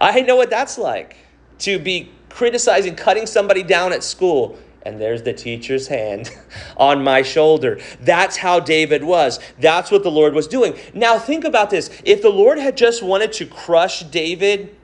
[0.00, 1.16] I know what that's like
[1.60, 4.58] to be criticizing, cutting somebody down at school.
[4.82, 6.30] And there's the teacher's hand
[6.76, 7.80] on my shoulder.
[8.00, 9.38] That's how David was.
[9.58, 10.74] That's what the Lord was doing.
[10.94, 11.90] Now, think about this.
[12.04, 14.74] If the Lord had just wanted to crush David,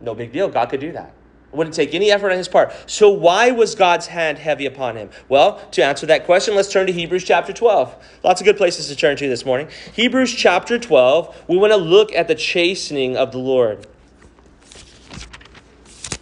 [0.00, 0.48] no big deal.
[0.48, 1.14] God could do that.
[1.52, 2.72] Wouldn't take any effort on his part.
[2.86, 5.10] So, why was God's hand heavy upon him?
[5.28, 7.94] Well, to answer that question, let's turn to Hebrews chapter 12.
[8.24, 9.68] Lots of good places to turn to this morning.
[9.92, 13.86] Hebrews chapter 12, we want to look at the chastening of the Lord.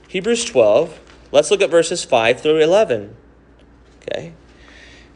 [0.09, 0.99] Hebrews 12,
[1.31, 3.17] let's look at verses 5 through 11.
[4.03, 4.33] Okay?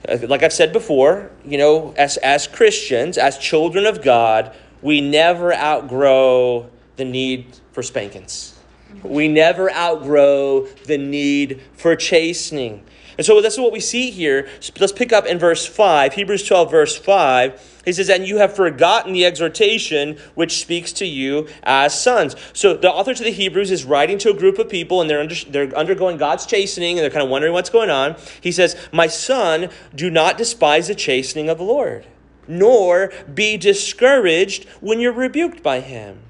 [0.09, 5.00] Uh, like I've said before, you know, as, as Christians, as children of God, we
[5.00, 8.54] never outgrow the need for spankings
[9.02, 12.85] we never outgrow the need for chastening.
[13.16, 14.48] And so that's what we see here.
[14.78, 17.80] Let's pick up in verse 5, Hebrews 12, verse 5.
[17.85, 22.35] He says, And you have forgotten the exhortation which speaks to you as sons.
[22.52, 25.20] So the author to the Hebrews is writing to a group of people, and they're,
[25.20, 28.16] under, they're undergoing God's chastening, and they're kind of wondering what's going on.
[28.40, 32.07] He says, My son, do not despise the chastening of the Lord,
[32.48, 36.20] nor be discouraged when you're rebuked by him.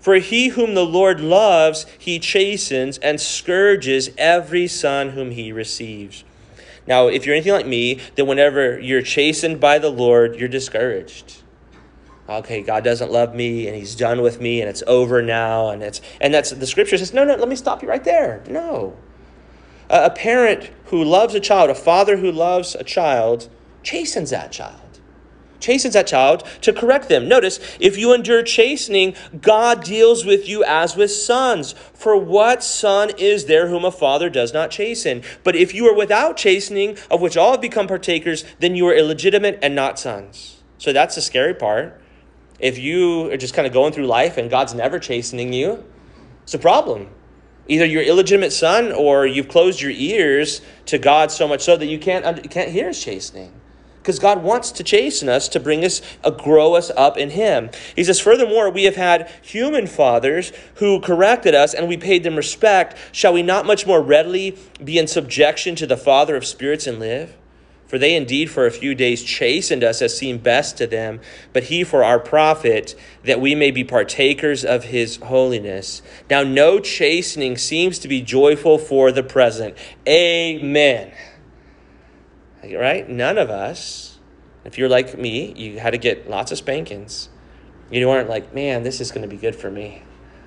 [0.00, 6.24] For he whom the Lord loves, he chastens and scourges every son whom he receives.
[6.86, 11.42] Now, if you're anything like me, then whenever you're chastened by the Lord, you're discouraged.
[12.28, 15.82] Okay, God doesn't love me and he's done with me and it's over now and
[15.82, 18.94] it's and that's the scripture says, "No, no, let me stop you right there." No.
[19.88, 23.48] A, parent who loves a child, a father who loves a child,
[23.82, 24.87] chastens that child.
[25.60, 27.28] Chastens that child to correct them.
[27.28, 31.74] Notice, if you endure chastening, God deals with you as with sons.
[31.94, 35.22] For what son is there whom a father does not chasten?
[35.44, 38.94] But if you are without chastening, of which all have become partakers, then you are
[38.94, 40.62] illegitimate and not sons.
[40.78, 42.00] So that's the scary part.
[42.58, 45.84] If you are just kind of going through life and God's never chastening you,
[46.42, 47.08] it's a problem.
[47.68, 51.86] Either you're illegitimate son or you've closed your ears to God so much so that
[51.86, 53.52] you can't, you can't hear his chastening
[54.08, 57.68] because God wants to chasten us to bring us, uh, grow us up in Him.
[57.94, 62.34] He says, Furthermore, we have had human fathers who corrected us and we paid them
[62.34, 62.96] respect.
[63.12, 66.98] Shall we not much more readily be in subjection to the Father of spirits and
[66.98, 67.36] live?
[67.86, 71.20] For they indeed for a few days chastened us as seemed best to them,
[71.52, 76.00] but he for our profit, that we may be partakers of his holiness.
[76.30, 79.76] Now, no chastening seems to be joyful for the present.
[80.08, 81.12] Amen.
[82.74, 83.08] Right?
[83.08, 84.18] None of us,
[84.64, 87.28] if you're like me, you had to get lots of spankings.
[87.90, 90.02] You weren't like, man, this is going to be good for me.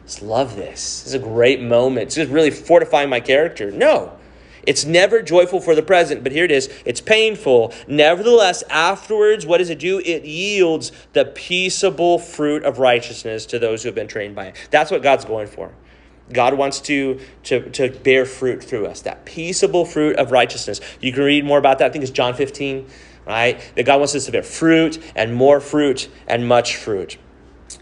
[0.05, 1.03] Just love this.
[1.03, 2.07] This is a great moment.
[2.07, 3.71] It's just really fortifying my character.
[3.71, 4.17] No.
[4.67, 6.69] It's never joyful for the present, but here it is.
[6.85, 7.73] It's painful.
[7.87, 9.99] Nevertheless, afterwards, what does it do?
[9.99, 14.67] It yields the peaceable fruit of righteousness to those who have been trained by it.
[14.69, 15.71] That's what God's going for.
[16.31, 20.79] God wants to, to, to bear fruit through us, that peaceable fruit of righteousness.
[20.99, 21.87] You can read more about that.
[21.87, 22.87] I think it's John 15,
[23.25, 23.71] right?
[23.75, 27.17] That God wants us to bear fruit and more fruit and much fruit.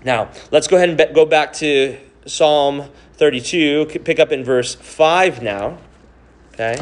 [0.03, 4.75] Now, let's go ahead and be- go back to Psalm 32, pick up in verse
[4.75, 5.77] 5 now.
[6.53, 6.77] Okay?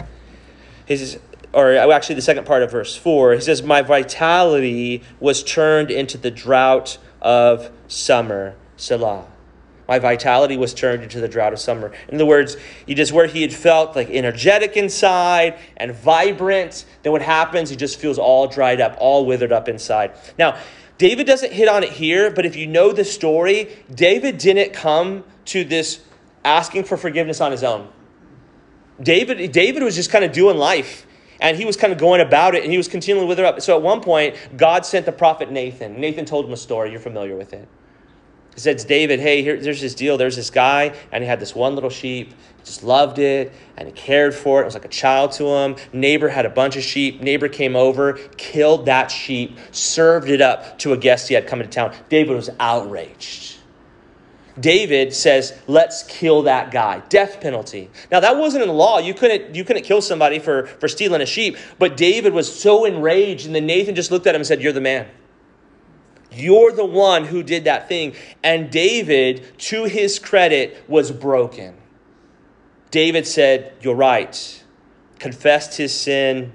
[0.85, 1.19] His,
[1.53, 3.33] or oh, actually, the second part of verse 4.
[3.33, 8.55] He says, My vitality was turned into the drought of summer.
[8.75, 9.25] Selah.
[9.87, 11.91] My vitality was turned into the drought of summer.
[12.09, 17.11] In other words, he just where he had felt like energetic inside and vibrant, then
[17.11, 17.69] what happens?
[17.69, 20.11] He just feels all dried up, all withered up inside.
[20.37, 20.59] Now,
[20.97, 25.23] David doesn't hit on it here, but if you know the story, David didn't come
[25.45, 26.01] to this
[26.43, 27.87] asking for forgiveness on his own.
[29.01, 31.05] David, David was just kind of doing life.
[31.39, 33.61] And he was kind of going about it, and he was continually withered up.
[33.61, 36.01] So at one point, God sent the prophet Nathan.
[36.01, 36.89] Nathan told him a story.
[36.89, 37.67] You're familiar with it.
[38.57, 40.17] Said David, Hey, here, there's this deal.
[40.17, 42.31] There's this guy, and he had this one little sheep.
[42.31, 44.63] He just loved it, and he cared for it.
[44.63, 45.75] It was like a child to him.
[45.93, 47.21] Neighbor had a bunch of sheep.
[47.21, 51.61] Neighbor came over, killed that sheep, served it up to a guest he had come
[51.61, 51.95] into town.
[52.09, 53.57] David was outraged.
[54.59, 57.03] David says, "Let's kill that guy.
[57.09, 58.97] Death penalty." Now that wasn't in the law.
[58.97, 61.57] You couldn't you couldn't kill somebody for for stealing a sheep.
[61.77, 64.73] But David was so enraged, and then Nathan just looked at him and said, "You're
[64.73, 65.05] the man."
[66.37, 68.13] You're the one who did that thing.
[68.43, 71.75] And David, to his credit, was broken.
[72.91, 74.63] David said, You're right.
[75.19, 76.53] Confessed his sin.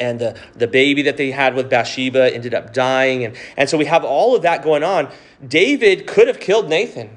[0.00, 3.24] And the, the baby that they had with Bathsheba ended up dying.
[3.24, 5.08] And, and so we have all of that going on.
[5.46, 7.16] David could have killed Nathan.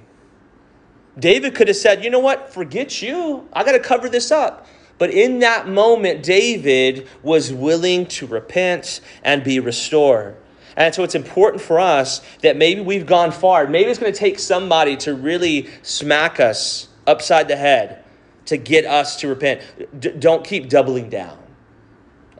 [1.17, 2.53] David could have said, You know what?
[2.53, 3.47] Forget you.
[3.53, 4.67] I got to cover this up.
[4.97, 10.35] But in that moment, David was willing to repent and be restored.
[10.77, 13.67] And so it's important for us that maybe we've gone far.
[13.67, 18.03] Maybe it's going to take somebody to really smack us upside the head
[18.45, 19.61] to get us to repent.
[19.99, 21.37] D- don't keep doubling down.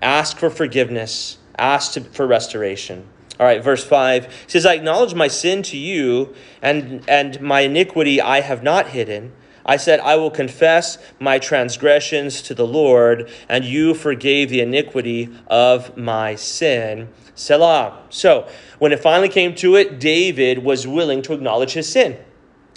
[0.01, 3.07] Ask for forgiveness, ask to, for restoration.
[3.39, 8.21] All right, verse 5 says, I acknowledge my sin to you, and, and my iniquity
[8.21, 9.33] I have not hidden.
[9.67, 15.29] I said, I will confess my transgressions to the Lord, and you forgave the iniquity
[15.47, 17.09] of my sin.
[17.35, 18.01] Selah.
[18.09, 18.47] So,
[18.79, 22.17] when it finally came to it, David was willing to acknowledge his sin.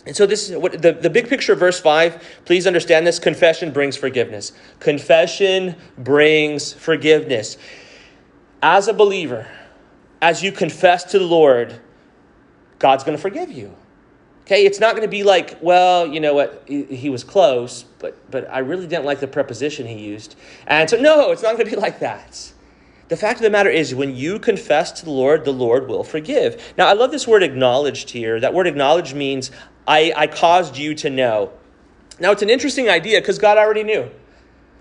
[0.04, 3.18] And so, this is what the, the big picture of verse 5, please understand this
[3.18, 4.52] confession brings forgiveness.
[4.80, 7.56] Confession brings forgiveness.
[8.62, 9.46] As a believer,
[10.20, 11.80] as you confess to the Lord,
[12.78, 13.74] God's going to forgive you.
[14.50, 18.28] Okay, it's not going to be like, well, you know what, he, was close, but
[18.32, 20.34] but I really didn't like the preposition he used.
[20.66, 22.52] And so no, it's not going to be like that.
[23.06, 26.02] The fact of the matter is, when you confess to the Lord, the Lord will
[26.02, 26.74] forgive.
[26.76, 28.40] Now, I love this word acknowledged here.
[28.40, 29.52] That word acknowledged means
[29.86, 31.52] I, I caused you to know.
[32.18, 34.10] Now, it's an interesting idea because God already knew,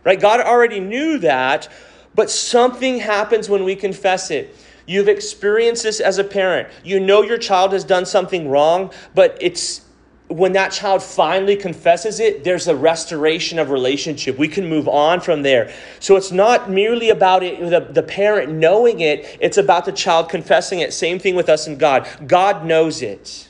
[0.04, 0.20] right?
[0.20, 1.70] God already knew that,
[2.16, 4.56] but something happens when we confess it.
[4.90, 6.68] You've experienced this as a parent.
[6.84, 9.82] You know your child has done something wrong, but it's
[10.30, 14.40] when that child finally confesses it, there's a restoration of relationship.
[14.40, 15.72] We can move on from there.
[16.00, 20.28] So it's not merely about it, the, the parent knowing it, it's about the child
[20.28, 20.92] confessing it.
[20.92, 22.08] Same thing with us and God.
[22.26, 23.48] God knows it.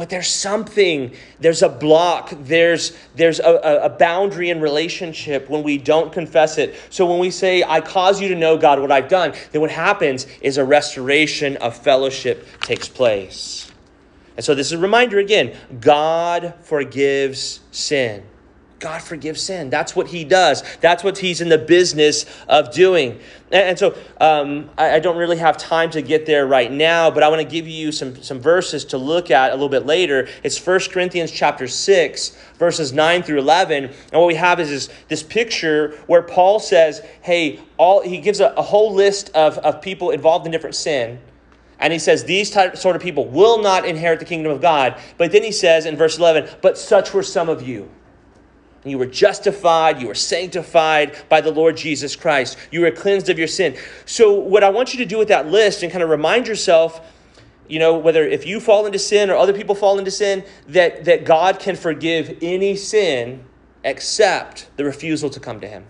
[0.00, 5.76] But there's something there's a block there's there's a, a, boundary in relationship when we
[5.76, 6.74] don't confess it.
[6.88, 9.70] So when we say i cause you to know god what i've done then what
[9.70, 13.70] happens is a restoration of fellowship takes place.
[14.36, 18.22] And so this is a reminder again god forgives sin
[18.80, 19.68] God forgives sin.
[19.68, 20.64] That's what He does.
[20.78, 23.20] That's what He's in the business of doing.
[23.52, 27.10] And, and so um, I, I, don't really have time to get there right now,
[27.10, 29.84] but I want to give you some, some verses to look at a little bit
[29.84, 30.28] later.
[30.42, 33.84] It's 1 Corinthians chapter 6, verses 9 through 11.
[33.84, 38.40] And what we have is this, this picture where Paul says, hey, all he gives
[38.40, 41.20] a, a whole list of, of people involved in different sin.
[41.78, 45.00] And he says, These type, sort of people will not inherit the kingdom of God.
[45.16, 47.90] But then he says in verse 11, But such were some of you.
[48.84, 52.56] You were justified, you were sanctified by the Lord Jesus Christ.
[52.70, 53.76] You were cleansed of your sin.
[54.06, 57.00] So, what I want you to do with that list and kind of remind yourself,
[57.68, 61.04] you know, whether if you fall into sin or other people fall into sin, that,
[61.04, 63.44] that God can forgive any sin
[63.84, 65.84] except the refusal to come to Him.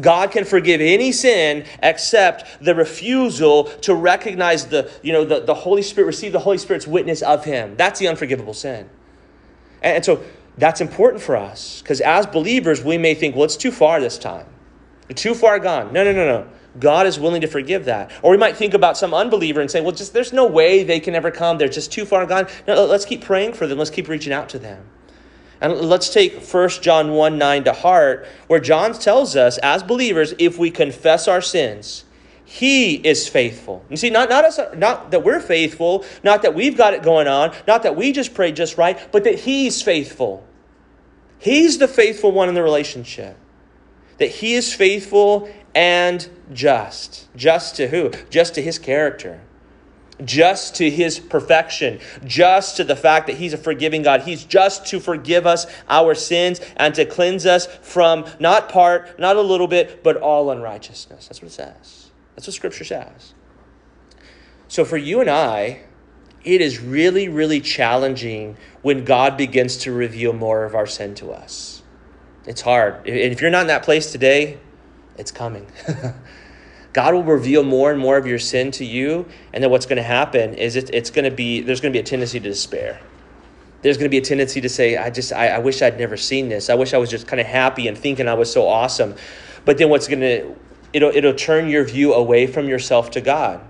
[0.00, 5.54] God can forgive any sin except the refusal to recognize the, you know, the, the
[5.54, 7.76] Holy Spirit, receive the Holy Spirit's witness of Him.
[7.76, 8.88] That's the unforgivable sin.
[9.82, 10.22] And, and so
[10.58, 14.18] that's important for us because as believers, we may think, well, it's too far this
[14.18, 14.46] time.
[15.14, 15.92] Too far gone.
[15.92, 16.48] No, no, no, no.
[16.78, 18.10] God is willing to forgive that.
[18.22, 21.00] Or we might think about some unbeliever and say, well, just there's no way they
[21.00, 21.58] can ever come.
[21.58, 22.46] They're just too far gone.
[22.66, 23.78] No, let's keep praying for them.
[23.78, 24.84] Let's keep reaching out to them.
[25.60, 30.34] And let's take 1 John 1 9 to heart, where John tells us, as believers,
[30.38, 32.04] if we confess our sins,
[32.44, 33.84] he is faithful.
[33.90, 37.28] You see, not, not, us, not that we're faithful, not that we've got it going
[37.28, 40.47] on, not that we just pray just right, but that He's faithful.
[41.38, 43.36] He's the faithful one in the relationship.
[44.18, 47.28] That he is faithful and just.
[47.36, 48.10] Just to who?
[48.30, 49.40] Just to his character.
[50.24, 52.00] Just to his perfection.
[52.24, 54.22] Just to the fact that he's a forgiving God.
[54.22, 59.36] He's just to forgive us our sins and to cleanse us from not part, not
[59.36, 61.28] a little bit, but all unrighteousness.
[61.28, 62.10] That's what it says.
[62.34, 63.34] That's what Scripture says.
[64.66, 65.82] So for you and I,
[66.44, 71.32] it is really, really challenging when God begins to reveal more of our sin to
[71.32, 71.82] us.
[72.46, 73.06] It's hard.
[73.06, 74.58] If you're not in that place today,
[75.16, 75.66] it's coming.
[76.92, 79.98] God will reveal more and more of your sin to you, and then what's going
[79.98, 82.48] to happen is it, it's going to be there's going to be a tendency to
[82.48, 83.00] despair.
[83.82, 86.16] There's going to be a tendency to say, "I just I, I wish I'd never
[86.16, 86.70] seen this.
[86.70, 89.14] I wish I was just kind of happy and thinking I was so awesome."
[89.64, 90.56] But then what's going to
[90.92, 93.60] it'll it'll turn your view away from yourself to God.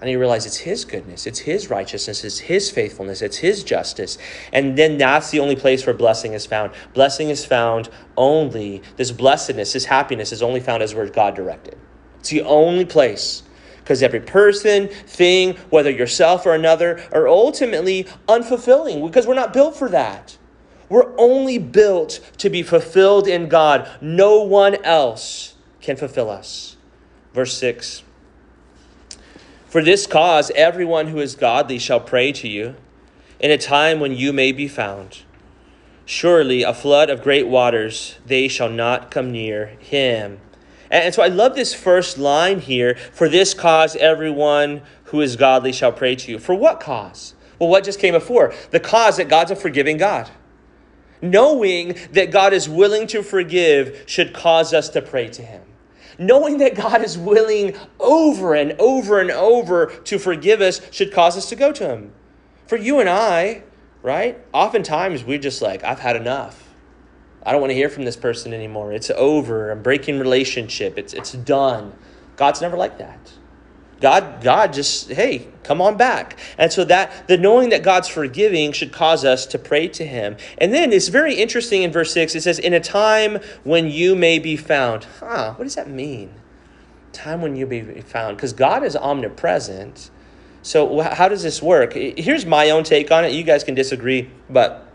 [0.00, 4.18] And you realize it's His goodness, it's His righteousness, it's His faithfulness, it's His justice.
[4.52, 6.72] And then that's the only place where blessing is found.
[6.92, 11.78] Blessing is found only, this blessedness, this happiness is only found as where God directed.
[12.20, 13.42] It's the only place.
[13.78, 19.76] Because every person, thing, whether yourself or another, are ultimately unfulfilling because we're not built
[19.76, 20.36] for that.
[20.88, 23.88] We're only built to be fulfilled in God.
[24.00, 26.76] No one else can fulfill us.
[27.32, 28.02] Verse 6
[29.66, 32.76] for this cause, everyone who is godly shall pray to you
[33.40, 35.22] in a time when you may be found.
[36.04, 40.38] Surely a flood of great waters, they shall not come near him.
[40.88, 42.94] And so I love this first line here.
[43.12, 46.38] For this cause, everyone who is godly shall pray to you.
[46.38, 47.34] For what cause?
[47.58, 48.54] Well, what just came before?
[48.70, 50.30] The cause that God's a forgiving God.
[51.20, 55.62] Knowing that God is willing to forgive should cause us to pray to him
[56.18, 61.36] knowing that God is willing over and over and over to forgive us should cause
[61.36, 62.12] us to go to Him.
[62.66, 63.62] For you and I,
[64.02, 64.38] right?
[64.52, 66.74] Oftentimes we're just like, I've had enough.
[67.44, 68.92] I don't want to hear from this person anymore.
[68.92, 69.70] It's over.
[69.70, 70.98] I'm breaking relationship.
[70.98, 71.92] It's, it's done.
[72.36, 73.32] God's never like that.
[74.00, 76.38] God, God just, hey, come on back.
[76.58, 80.36] And so that the knowing that God's forgiving should cause us to pray to him.
[80.58, 84.14] And then it's very interesting in verse 6, it says, In a time when you
[84.14, 85.04] may be found.
[85.20, 86.30] Huh, what does that mean?
[87.12, 88.36] Time when you may be found.
[88.36, 90.10] Because God is omnipresent.
[90.60, 91.94] So how does this work?
[91.94, 93.32] Here's my own take on it.
[93.32, 94.86] You guys can disagree, but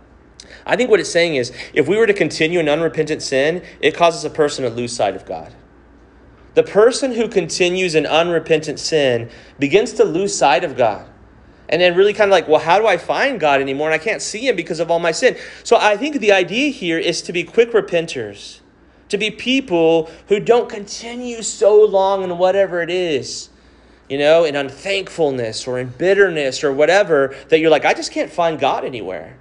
[0.66, 3.96] I think what it's saying is if we were to continue in unrepentant sin, it
[3.96, 5.54] causes a person to lose sight of God.
[6.54, 11.08] The person who continues in unrepentant sin begins to lose sight of God.
[11.70, 13.88] And then really kind of like, well, how do I find God anymore?
[13.88, 15.38] And I can't see him because of all my sin.
[15.64, 18.60] So I think the idea here is to be quick repenters,
[19.08, 23.50] to be people who don't continue so long in whatever it is,
[24.10, 28.30] you know, in unthankfulness or in bitterness or whatever, that you're like, I just can't
[28.30, 29.38] find God anywhere.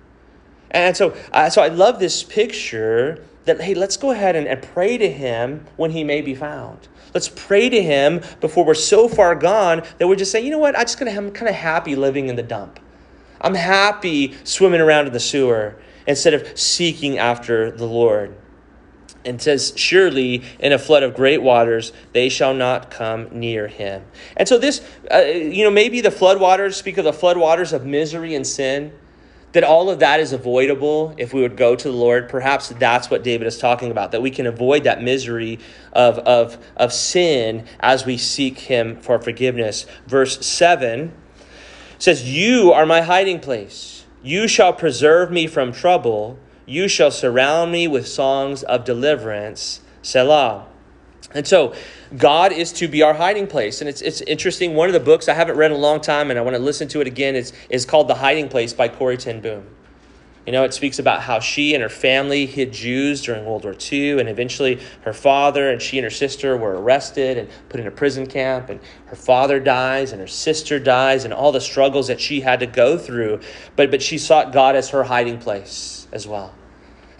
[0.70, 4.62] And so, uh, so I love this picture that, hey, let's go ahead and, and
[4.62, 6.86] pray to him when he may be found.
[7.14, 10.58] Let's pray to Him before we're so far gone that we're just saying, you know
[10.58, 12.80] what, I'm just gonna, I'm kind of happy living in the dump.
[13.40, 18.36] I'm happy swimming around in the sewer instead of seeking after the Lord.
[19.22, 24.02] And says, Surely in a flood of great waters they shall not come near him.
[24.34, 24.80] And so, this,
[25.12, 28.46] uh, you know, maybe the flood waters speak of the flood waters of misery and
[28.46, 28.92] sin
[29.52, 32.28] that all of that is avoidable if we would go to the Lord.
[32.28, 35.58] Perhaps that's what David is talking about, that we can avoid that misery
[35.92, 39.86] of, of, of sin as we seek him for forgiveness.
[40.06, 41.12] Verse 7
[41.98, 44.04] says, You are my hiding place.
[44.22, 46.38] You shall preserve me from trouble.
[46.66, 49.80] You shall surround me with songs of deliverance.
[50.02, 50.66] Selah.
[51.32, 51.74] And so,
[52.16, 53.80] God is to be our hiding place.
[53.80, 54.74] And it's, it's interesting.
[54.74, 56.62] One of the books I haven't read in a long time and I want to
[56.62, 59.66] listen to it again is, is called The Hiding Place by Corrie Ten Boom.
[60.46, 63.76] You know, it speaks about how she and her family hid Jews during World War
[63.92, 67.86] II, and eventually her father and she and her sister were arrested and put in
[67.86, 72.08] a prison camp, and her father dies and her sister dies, and all the struggles
[72.08, 73.38] that she had to go through.
[73.76, 76.54] But, but she sought God as her hiding place as well.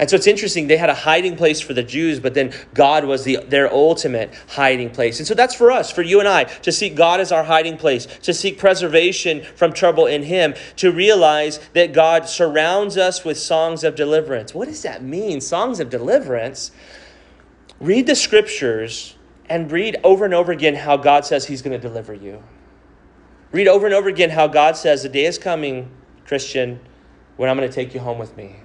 [0.01, 3.05] And so it's interesting, they had a hiding place for the Jews, but then God
[3.05, 5.19] was the, their ultimate hiding place.
[5.19, 7.77] And so that's for us, for you and I, to seek God as our hiding
[7.77, 13.37] place, to seek preservation from trouble in Him, to realize that God surrounds us with
[13.37, 14.55] songs of deliverance.
[14.55, 15.43] What does that mean?
[15.43, 16.71] Songs of deliverance?
[17.79, 19.17] Read the scriptures
[19.51, 22.43] and read over and over again how God says He's going to deliver you.
[23.53, 25.91] Read over and over again how God says, The day is coming,
[26.25, 26.81] Christian,
[27.37, 28.61] when I'm going to take you home with me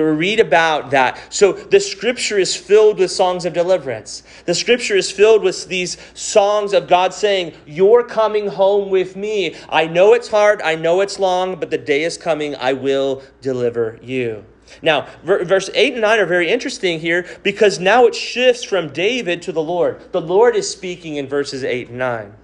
[0.00, 1.18] read about that.
[1.32, 4.22] So the scripture is filled with songs of deliverance.
[4.46, 9.56] The scripture is filled with these songs of God saying, You're coming home with me.
[9.68, 13.22] I know it's hard, I know it's long, but the day is coming, I will
[13.40, 14.44] deliver you.
[14.80, 19.42] Now, verse 8 and 9 are very interesting here because now it shifts from David
[19.42, 20.12] to the Lord.
[20.12, 22.34] The Lord is speaking in verses 8 and 9.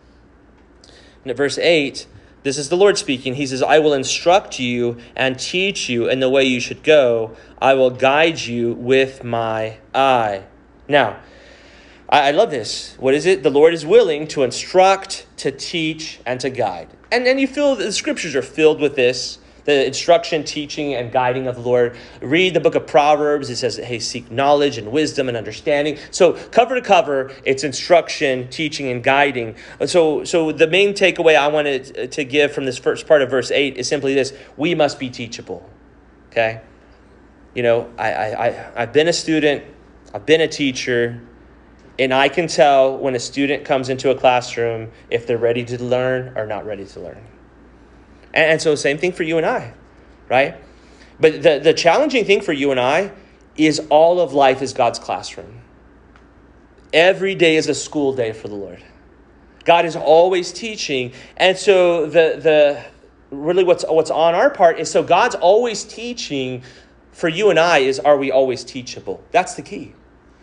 [1.22, 2.07] And at verse 8,
[2.43, 3.34] this is the Lord speaking.
[3.34, 7.36] He says, I will instruct you and teach you in the way you should go.
[7.61, 10.45] I will guide you with my eye.
[10.89, 11.18] Now,
[12.09, 12.97] I, love this.
[12.99, 13.43] What is it?
[13.43, 16.89] The Lord is willing to instruct, to teach, and to guide.
[17.12, 21.46] And, and you feel the scriptures are filled with this the instruction, teaching, and guiding
[21.46, 21.94] of the Lord.
[22.22, 23.50] Read the book of Proverbs.
[23.50, 25.98] It says, hey, seek knowledge and wisdom and understanding.
[26.10, 29.56] So, cover to cover, it's instruction, teaching, and guiding.
[29.84, 33.50] So, so the main takeaway I wanted to give from this first part of verse
[33.50, 35.68] 8 is simply this we must be teachable.
[36.30, 36.62] Okay?
[37.54, 39.64] You know, I, I, I, I've been a student,
[40.14, 41.20] I've been a teacher,
[41.98, 45.84] and I can tell when a student comes into a classroom if they're ready to
[45.84, 47.22] learn or not ready to learn.
[48.35, 49.74] And, and so, same thing for you and I,
[50.29, 50.57] right?
[51.20, 53.12] But the, the challenging thing for you and I
[53.57, 55.61] is all of life is God's classroom.
[56.93, 58.83] Every day is a school day for the Lord.
[59.64, 61.12] God is always teaching.
[61.37, 62.85] And so the the
[63.31, 66.62] really what's what's on our part is so God's always teaching
[67.12, 69.22] for you and I is are we always teachable?
[69.31, 69.93] That's the key.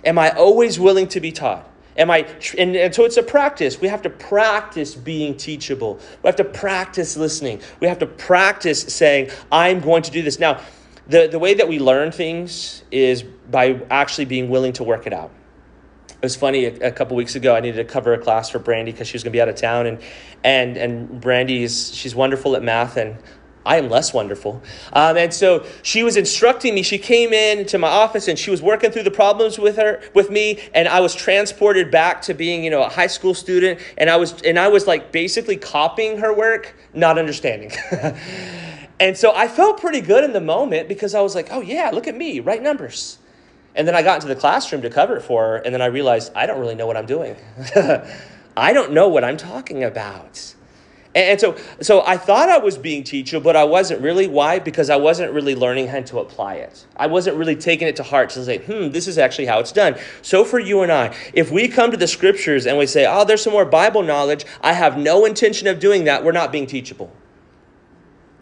[0.03, 1.67] Am I always willing to be taught?
[1.97, 2.27] Am I,
[2.57, 3.79] and, and so it's a practice.
[3.79, 5.99] We have to practice being teachable.
[6.21, 7.61] We have to practice listening.
[7.79, 10.37] We have to practice saying, I'm going to do this.
[10.37, 10.59] Now,
[11.07, 15.13] the, the way that we learn things is by actually being willing to work it
[15.13, 15.31] out.
[16.09, 17.55] It was funny a, a couple weeks ago.
[17.55, 19.49] I needed to cover a class for Brandy because she was going to be out
[19.49, 20.01] of town, and
[20.43, 23.17] and and Brandy's she's wonderful at math, and
[23.65, 24.61] I am less wonderful.
[24.93, 26.83] Um, and so she was instructing me.
[26.83, 30.01] She came in to my office and she was working through the problems with her,
[30.13, 30.59] with me.
[30.73, 33.79] And I was transported back to being, you know, a high school student.
[33.97, 37.71] And I was, and I was like basically copying her work, not understanding.
[38.99, 41.89] and so I felt pretty good in the moment because I was like, oh yeah,
[41.91, 43.17] look at me, right numbers.
[43.73, 45.55] And then I got into the classroom to cover it for her.
[45.57, 47.35] And then I realized I don't really know what I'm doing.
[48.57, 50.55] I don't know what I'm talking about.
[51.15, 54.27] And so, so I thought I was being teachable, but I wasn't really.
[54.27, 54.59] Why?
[54.59, 56.85] Because I wasn't really learning how to apply it.
[56.97, 59.71] I wasn't really taking it to heart to say, hmm, this is actually how it's
[59.71, 59.95] done.
[60.21, 63.23] So for you and I, if we come to the scriptures and we say, oh,
[63.23, 66.67] there's some more Bible knowledge, I have no intention of doing that, we're not being
[66.67, 67.13] teachable.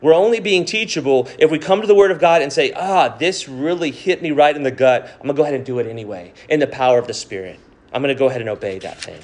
[0.01, 3.07] We're only being teachable if we come to the Word of God and say, ah,
[3.07, 5.05] this really hit me right in the gut.
[5.13, 7.59] I'm going to go ahead and do it anyway in the power of the Spirit.
[7.93, 9.21] I'm going to go ahead and obey that thing.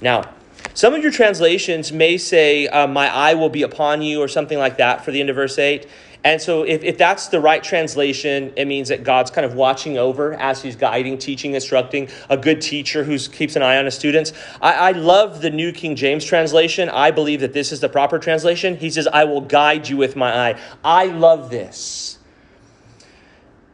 [0.00, 0.28] Now,
[0.74, 4.58] some of your translations may say, uh, My eye will be upon you, or something
[4.58, 5.86] like that for the end of verse 8.
[6.24, 9.98] And so, if, if that's the right translation, it means that God's kind of watching
[9.98, 13.94] over as He's guiding, teaching, instructing, a good teacher who keeps an eye on his
[13.94, 14.32] students.
[14.60, 16.88] I, I love the New King James translation.
[16.88, 18.76] I believe that this is the proper translation.
[18.76, 20.60] He says, I will guide you with my eye.
[20.82, 22.18] I love this.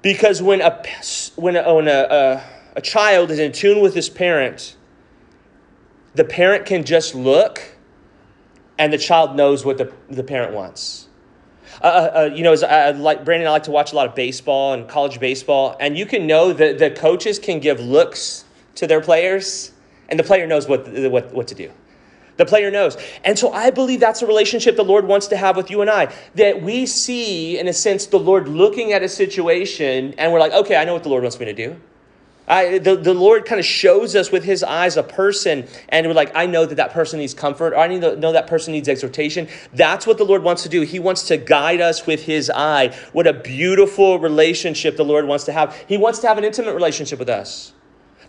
[0.02, 0.82] Because when a,
[1.36, 2.44] when a, when a, a,
[2.76, 4.76] a child is in tune with his parent,
[6.14, 7.76] the parent can just look
[8.78, 11.08] and the child knows what the, the parent wants.
[11.82, 14.06] Uh, uh, uh you know, as I, like Brandon, I like to watch a lot
[14.06, 18.44] of baseball and college baseball, and you can know that the coaches can give looks
[18.76, 19.72] to their players,
[20.08, 21.70] and the player knows what, what, what to do.
[22.38, 22.96] The player knows.
[23.22, 25.90] And so I believe that's a relationship the Lord wants to have with you and
[25.90, 26.10] I.
[26.36, 30.52] That we see, in a sense, the Lord looking at a situation and we're like,
[30.52, 31.78] okay, I know what the Lord wants me to do.
[32.50, 36.14] I, the, the Lord kind of shows us with his eyes a person, and we're
[36.14, 38.72] like, I know that that person needs comfort, or I need to know that person
[38.72, 39.46] needs exhortation.
[39.72, 40.82] That's what the Lord wants to do.
[40.82, 42.94] He wants to guide us with his eye.
[43.12, 45.76] What a beautiful relationship the Lord wants to have.
[45.86, 47.72] He wants to have an intimate relationship with us,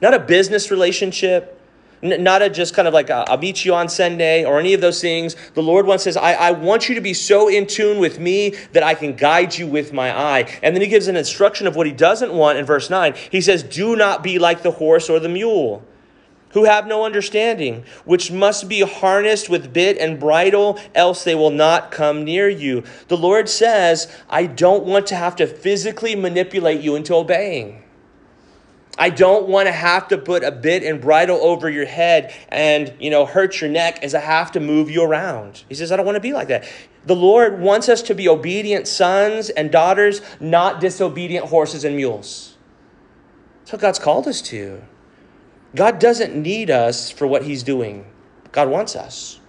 [0.02, 1.61] not a business relationship,
[2.02, 4.82] not a just kind of like a, I'll meet you on Sunday or any of
[4.82, 5.36] those things.
[5.54, 8.56] The Lord once says, I, I want you to be so in tune with me
[8.74, 10.60] that I can guide you with my eye.
[10.64, 13.14] And then he gives an instruction of what he doesn't want in verse 9.
[13.32, 15.84] He says, Do not be like the horse or the mule
[16.54, 21.52] who have no understanding, which must be harnessed with bit and bridle, else they will
[21.52, 22.84] not come near you.
[23.08, 27.81] The Lord says, I don't want to have to physically manipulate you into obeying.
[28.98, 32.94] I don't want to have to put a bit and bridle over your head and,
[33.00, 35.64] you know, hurt your neck as I have to move you around.
[35.70, 36.66] He says, I don't want to be like that.
[37.06, 42.58] The Lord wants us to be obedient sons and daughters, not disobedient horses and mules.
[43.60, 44.82] That's what God's called us to.
[45.76, 48.06] God doesn't need us for what He's doing,
[48.52, 49.40] God wants us.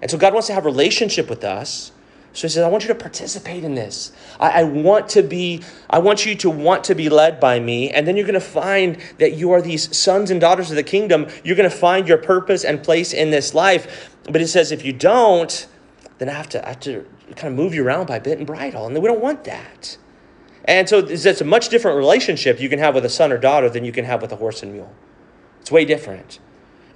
[0.00, 1.90] And so God wants to have relationship with us.
[2.36, 4.12] So he says, I want you to participate in this.
[4.38, 7.90] I, I, want to be, I want you to want to be led by me.
[7.90, 10.82] And then you're going to find that you are these sons and daughters of the
[10.82, 11.28] kingdom.
[11.44, 14.14] You're going to find your purpose and place in this life.
[14.24, 15.66] But he says, if you don't,
[16.18, 17.06] then I have to, I have to
[17.36, 18.86] kind of move you around by bit and bridle.
[18.86, 19.96] And we don't want that.
[20.66, 23.70] And so it's a much different relationship you can have with a son or daughter
[23.70, 24.92] than you can have with a horse and mule.
[25.62, 26.38] It's way different.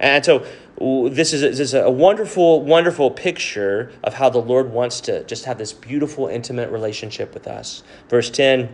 [0.01, 0.45] And so
[0.79, 5.23] this is, a, this is a wonderful, wonderful picture of how the Lord wants to
[5.25, 7.83] just have this beautiful, intimate relationship with us.
[8.09, 8.69] Verse 10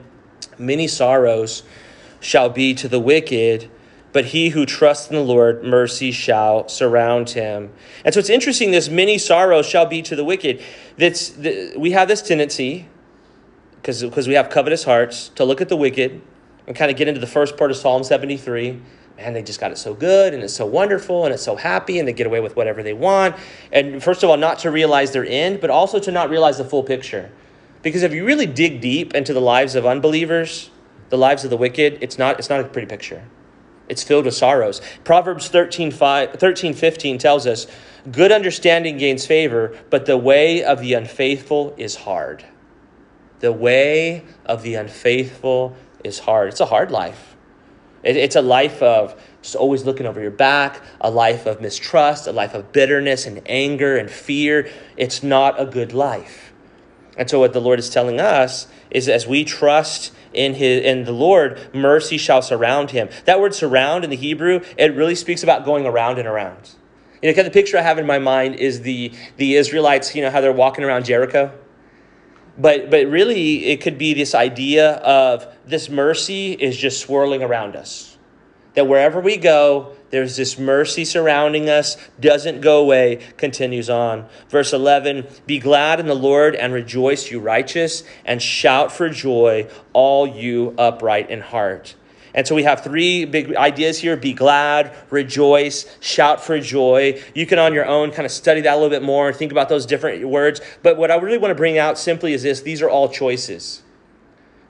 [0.57, 1.63] Many sorrows
[2.21, 3.69] shall be to the wicked,
[4.13, 7.73] but he who trusts in the Lord, mercy shall surround him.
[8.05, 10.63] And so it's interesting, this many sorrows shall be to the wicked.
[10.97, 12.87] That's, the, we have this tendency,
[13.81, 16.21] because we have covetous hearts, to look at the wicked
[16.65, 18.81] and kind of get into the first part of Psalm 73
[19.17, 21.99] man, they just got it so good and it's so wonderful and it's so happy
[21.99, 23.35] and they get away with whatever they want.
[23.71, 26.65] And first of all, not to realize their end, but also to not realize the
[26.65, 27.31] full picture.
[27.81, 30.69] Because if you really dig deep into the lives of unbelievers,
[31.09, 33.23] the lives of the wicked, it's not, it's not a pretty picture.
[33.89, 34.81] It's filled with sorrows.
[35.03, 37.67] Proverbs 13, 5, 13 15 tells us,
[38.11, 42.45] Good understanding gains favor, but the way of the unfaithful is hard.
[43.39, 46.49] The way of the unfaithful is hard.
[46.49, 47.36] It's a hard life.
[48.07, 52.25] It, it's a life of just always looking over your back, a life of mistrust,
[52.25, 54.71] a life of bitterness and anger and fear.
[54.95, 56.53] It's not a good life.
[57.17, 61.03] And so, what the Lord is telling us is as we trust in his in
[61.03, 63.09] the Lord, mercy shall surround him.
[63.25, 66.71] That word surround in the Hebrew, it really speaks about going around and around.
[67.21, 70.15] You know, kind of the picture I have in my mind is the the Israelites,
[70.15, 71.51] you know, how they're walking around Jericho.
[72.57, 77.75] But, but really, it could be this idea of this mercy is just swirling around
[77.75, 78.17] us.
[78.73, 84.27] That wherever we go, there's this mercy surrounding us, doesn't go away, continues on.
[84.49, 89.67] Verse 11 Be glad in the Lord and rejoice, you righteous, and shout for joy,
[89.93, 91.95] all you upright in heart.
[92.37, 97.19] And so we have three big ideas here be glad, rejoice, shout for joy.
[97.33, 99.51] You can, on your own, kind of study that a little bit more and think
[99.51, 100.61] about those different words.
[100.83, 103.81] But what I really want to bring out simply is this these are all choices.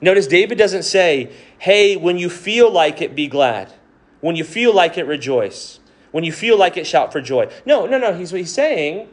[0.00, 3.70] Notice David doesn't say, hey, when you feel like it, be glad.
[4.22, 5.78] When you feel like it, rejoice.
[6.10, 7.50] When you feel like it, shout for joy.
[7.66, 8.14] No, no, no.
[8.14, 9.10] He's, he's saying,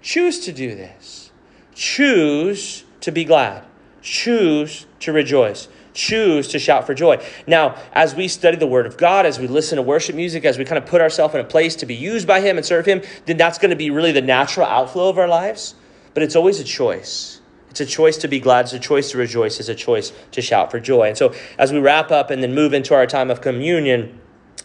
[0.00, 1.32] choose to do this.
[1.74, 3.64] Choose to be glad.
[4.00, 5.66] Choose to rejoice
[5.96, 7.24] choose to shout for joy.
[7.46, 10.58] Now, as we study the Word of God, as we listen to worship music, as
[10.58, 12.86] we kind of put ourselves in a place to be used by Him and serve
[12.86, 15.74] Him, then that's going to be really the natural outflow of our lives.
[16.14, 17.40] But it's always a choice.
[17.70, 18.66] It's a choice to be glad.
[18.66, 19.58] It's a choice to rejoice.
[19.58, 21.08] It's a choice to shout for joy.
[21.08, 24.20] And so, as we wrap up and then move into our time of communion,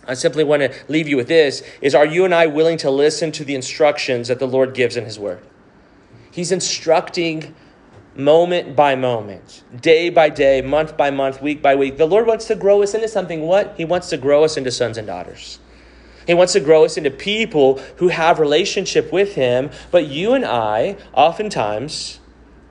[0.08, 2.90] I simply want to leave you with this is are you and I willing to
[2.90, 5.46] listen to the instructions that the Lord gives in his word?
[6.32, 7.54] He's instructing
[8.16, 11.97] moment by moment, day by day, month by month, week by week.
[11.97, 13.41] The Lord wants to grow us into something.
[13.41, 13.76] What?
[13.78, 15.59] He wants to grow us into sons and daughters.
[16.28, 19.72] He wants to grow us into people who have relationship with him.
[19.89, 22.20] But you and I, oftentimes,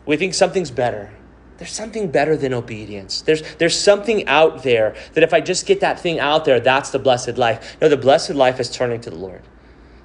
[0.07, 1.11] we think something's better.
[1.59, 3.21] There's something better than obedience.
[3.21, 6.91] There's, there's something out there that if I just get that thing out there, that's
[6.91, 7.77] the blessed life.
[7.83, 9.43] No, the blessed life is turning to the Lord.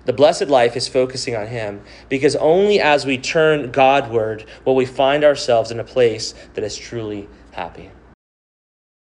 [0.05, 4.85] The blessed life is focusing on Him because only as we turn Godward will we
[4.85, 7.89] find ourselves in a place that is truly happy.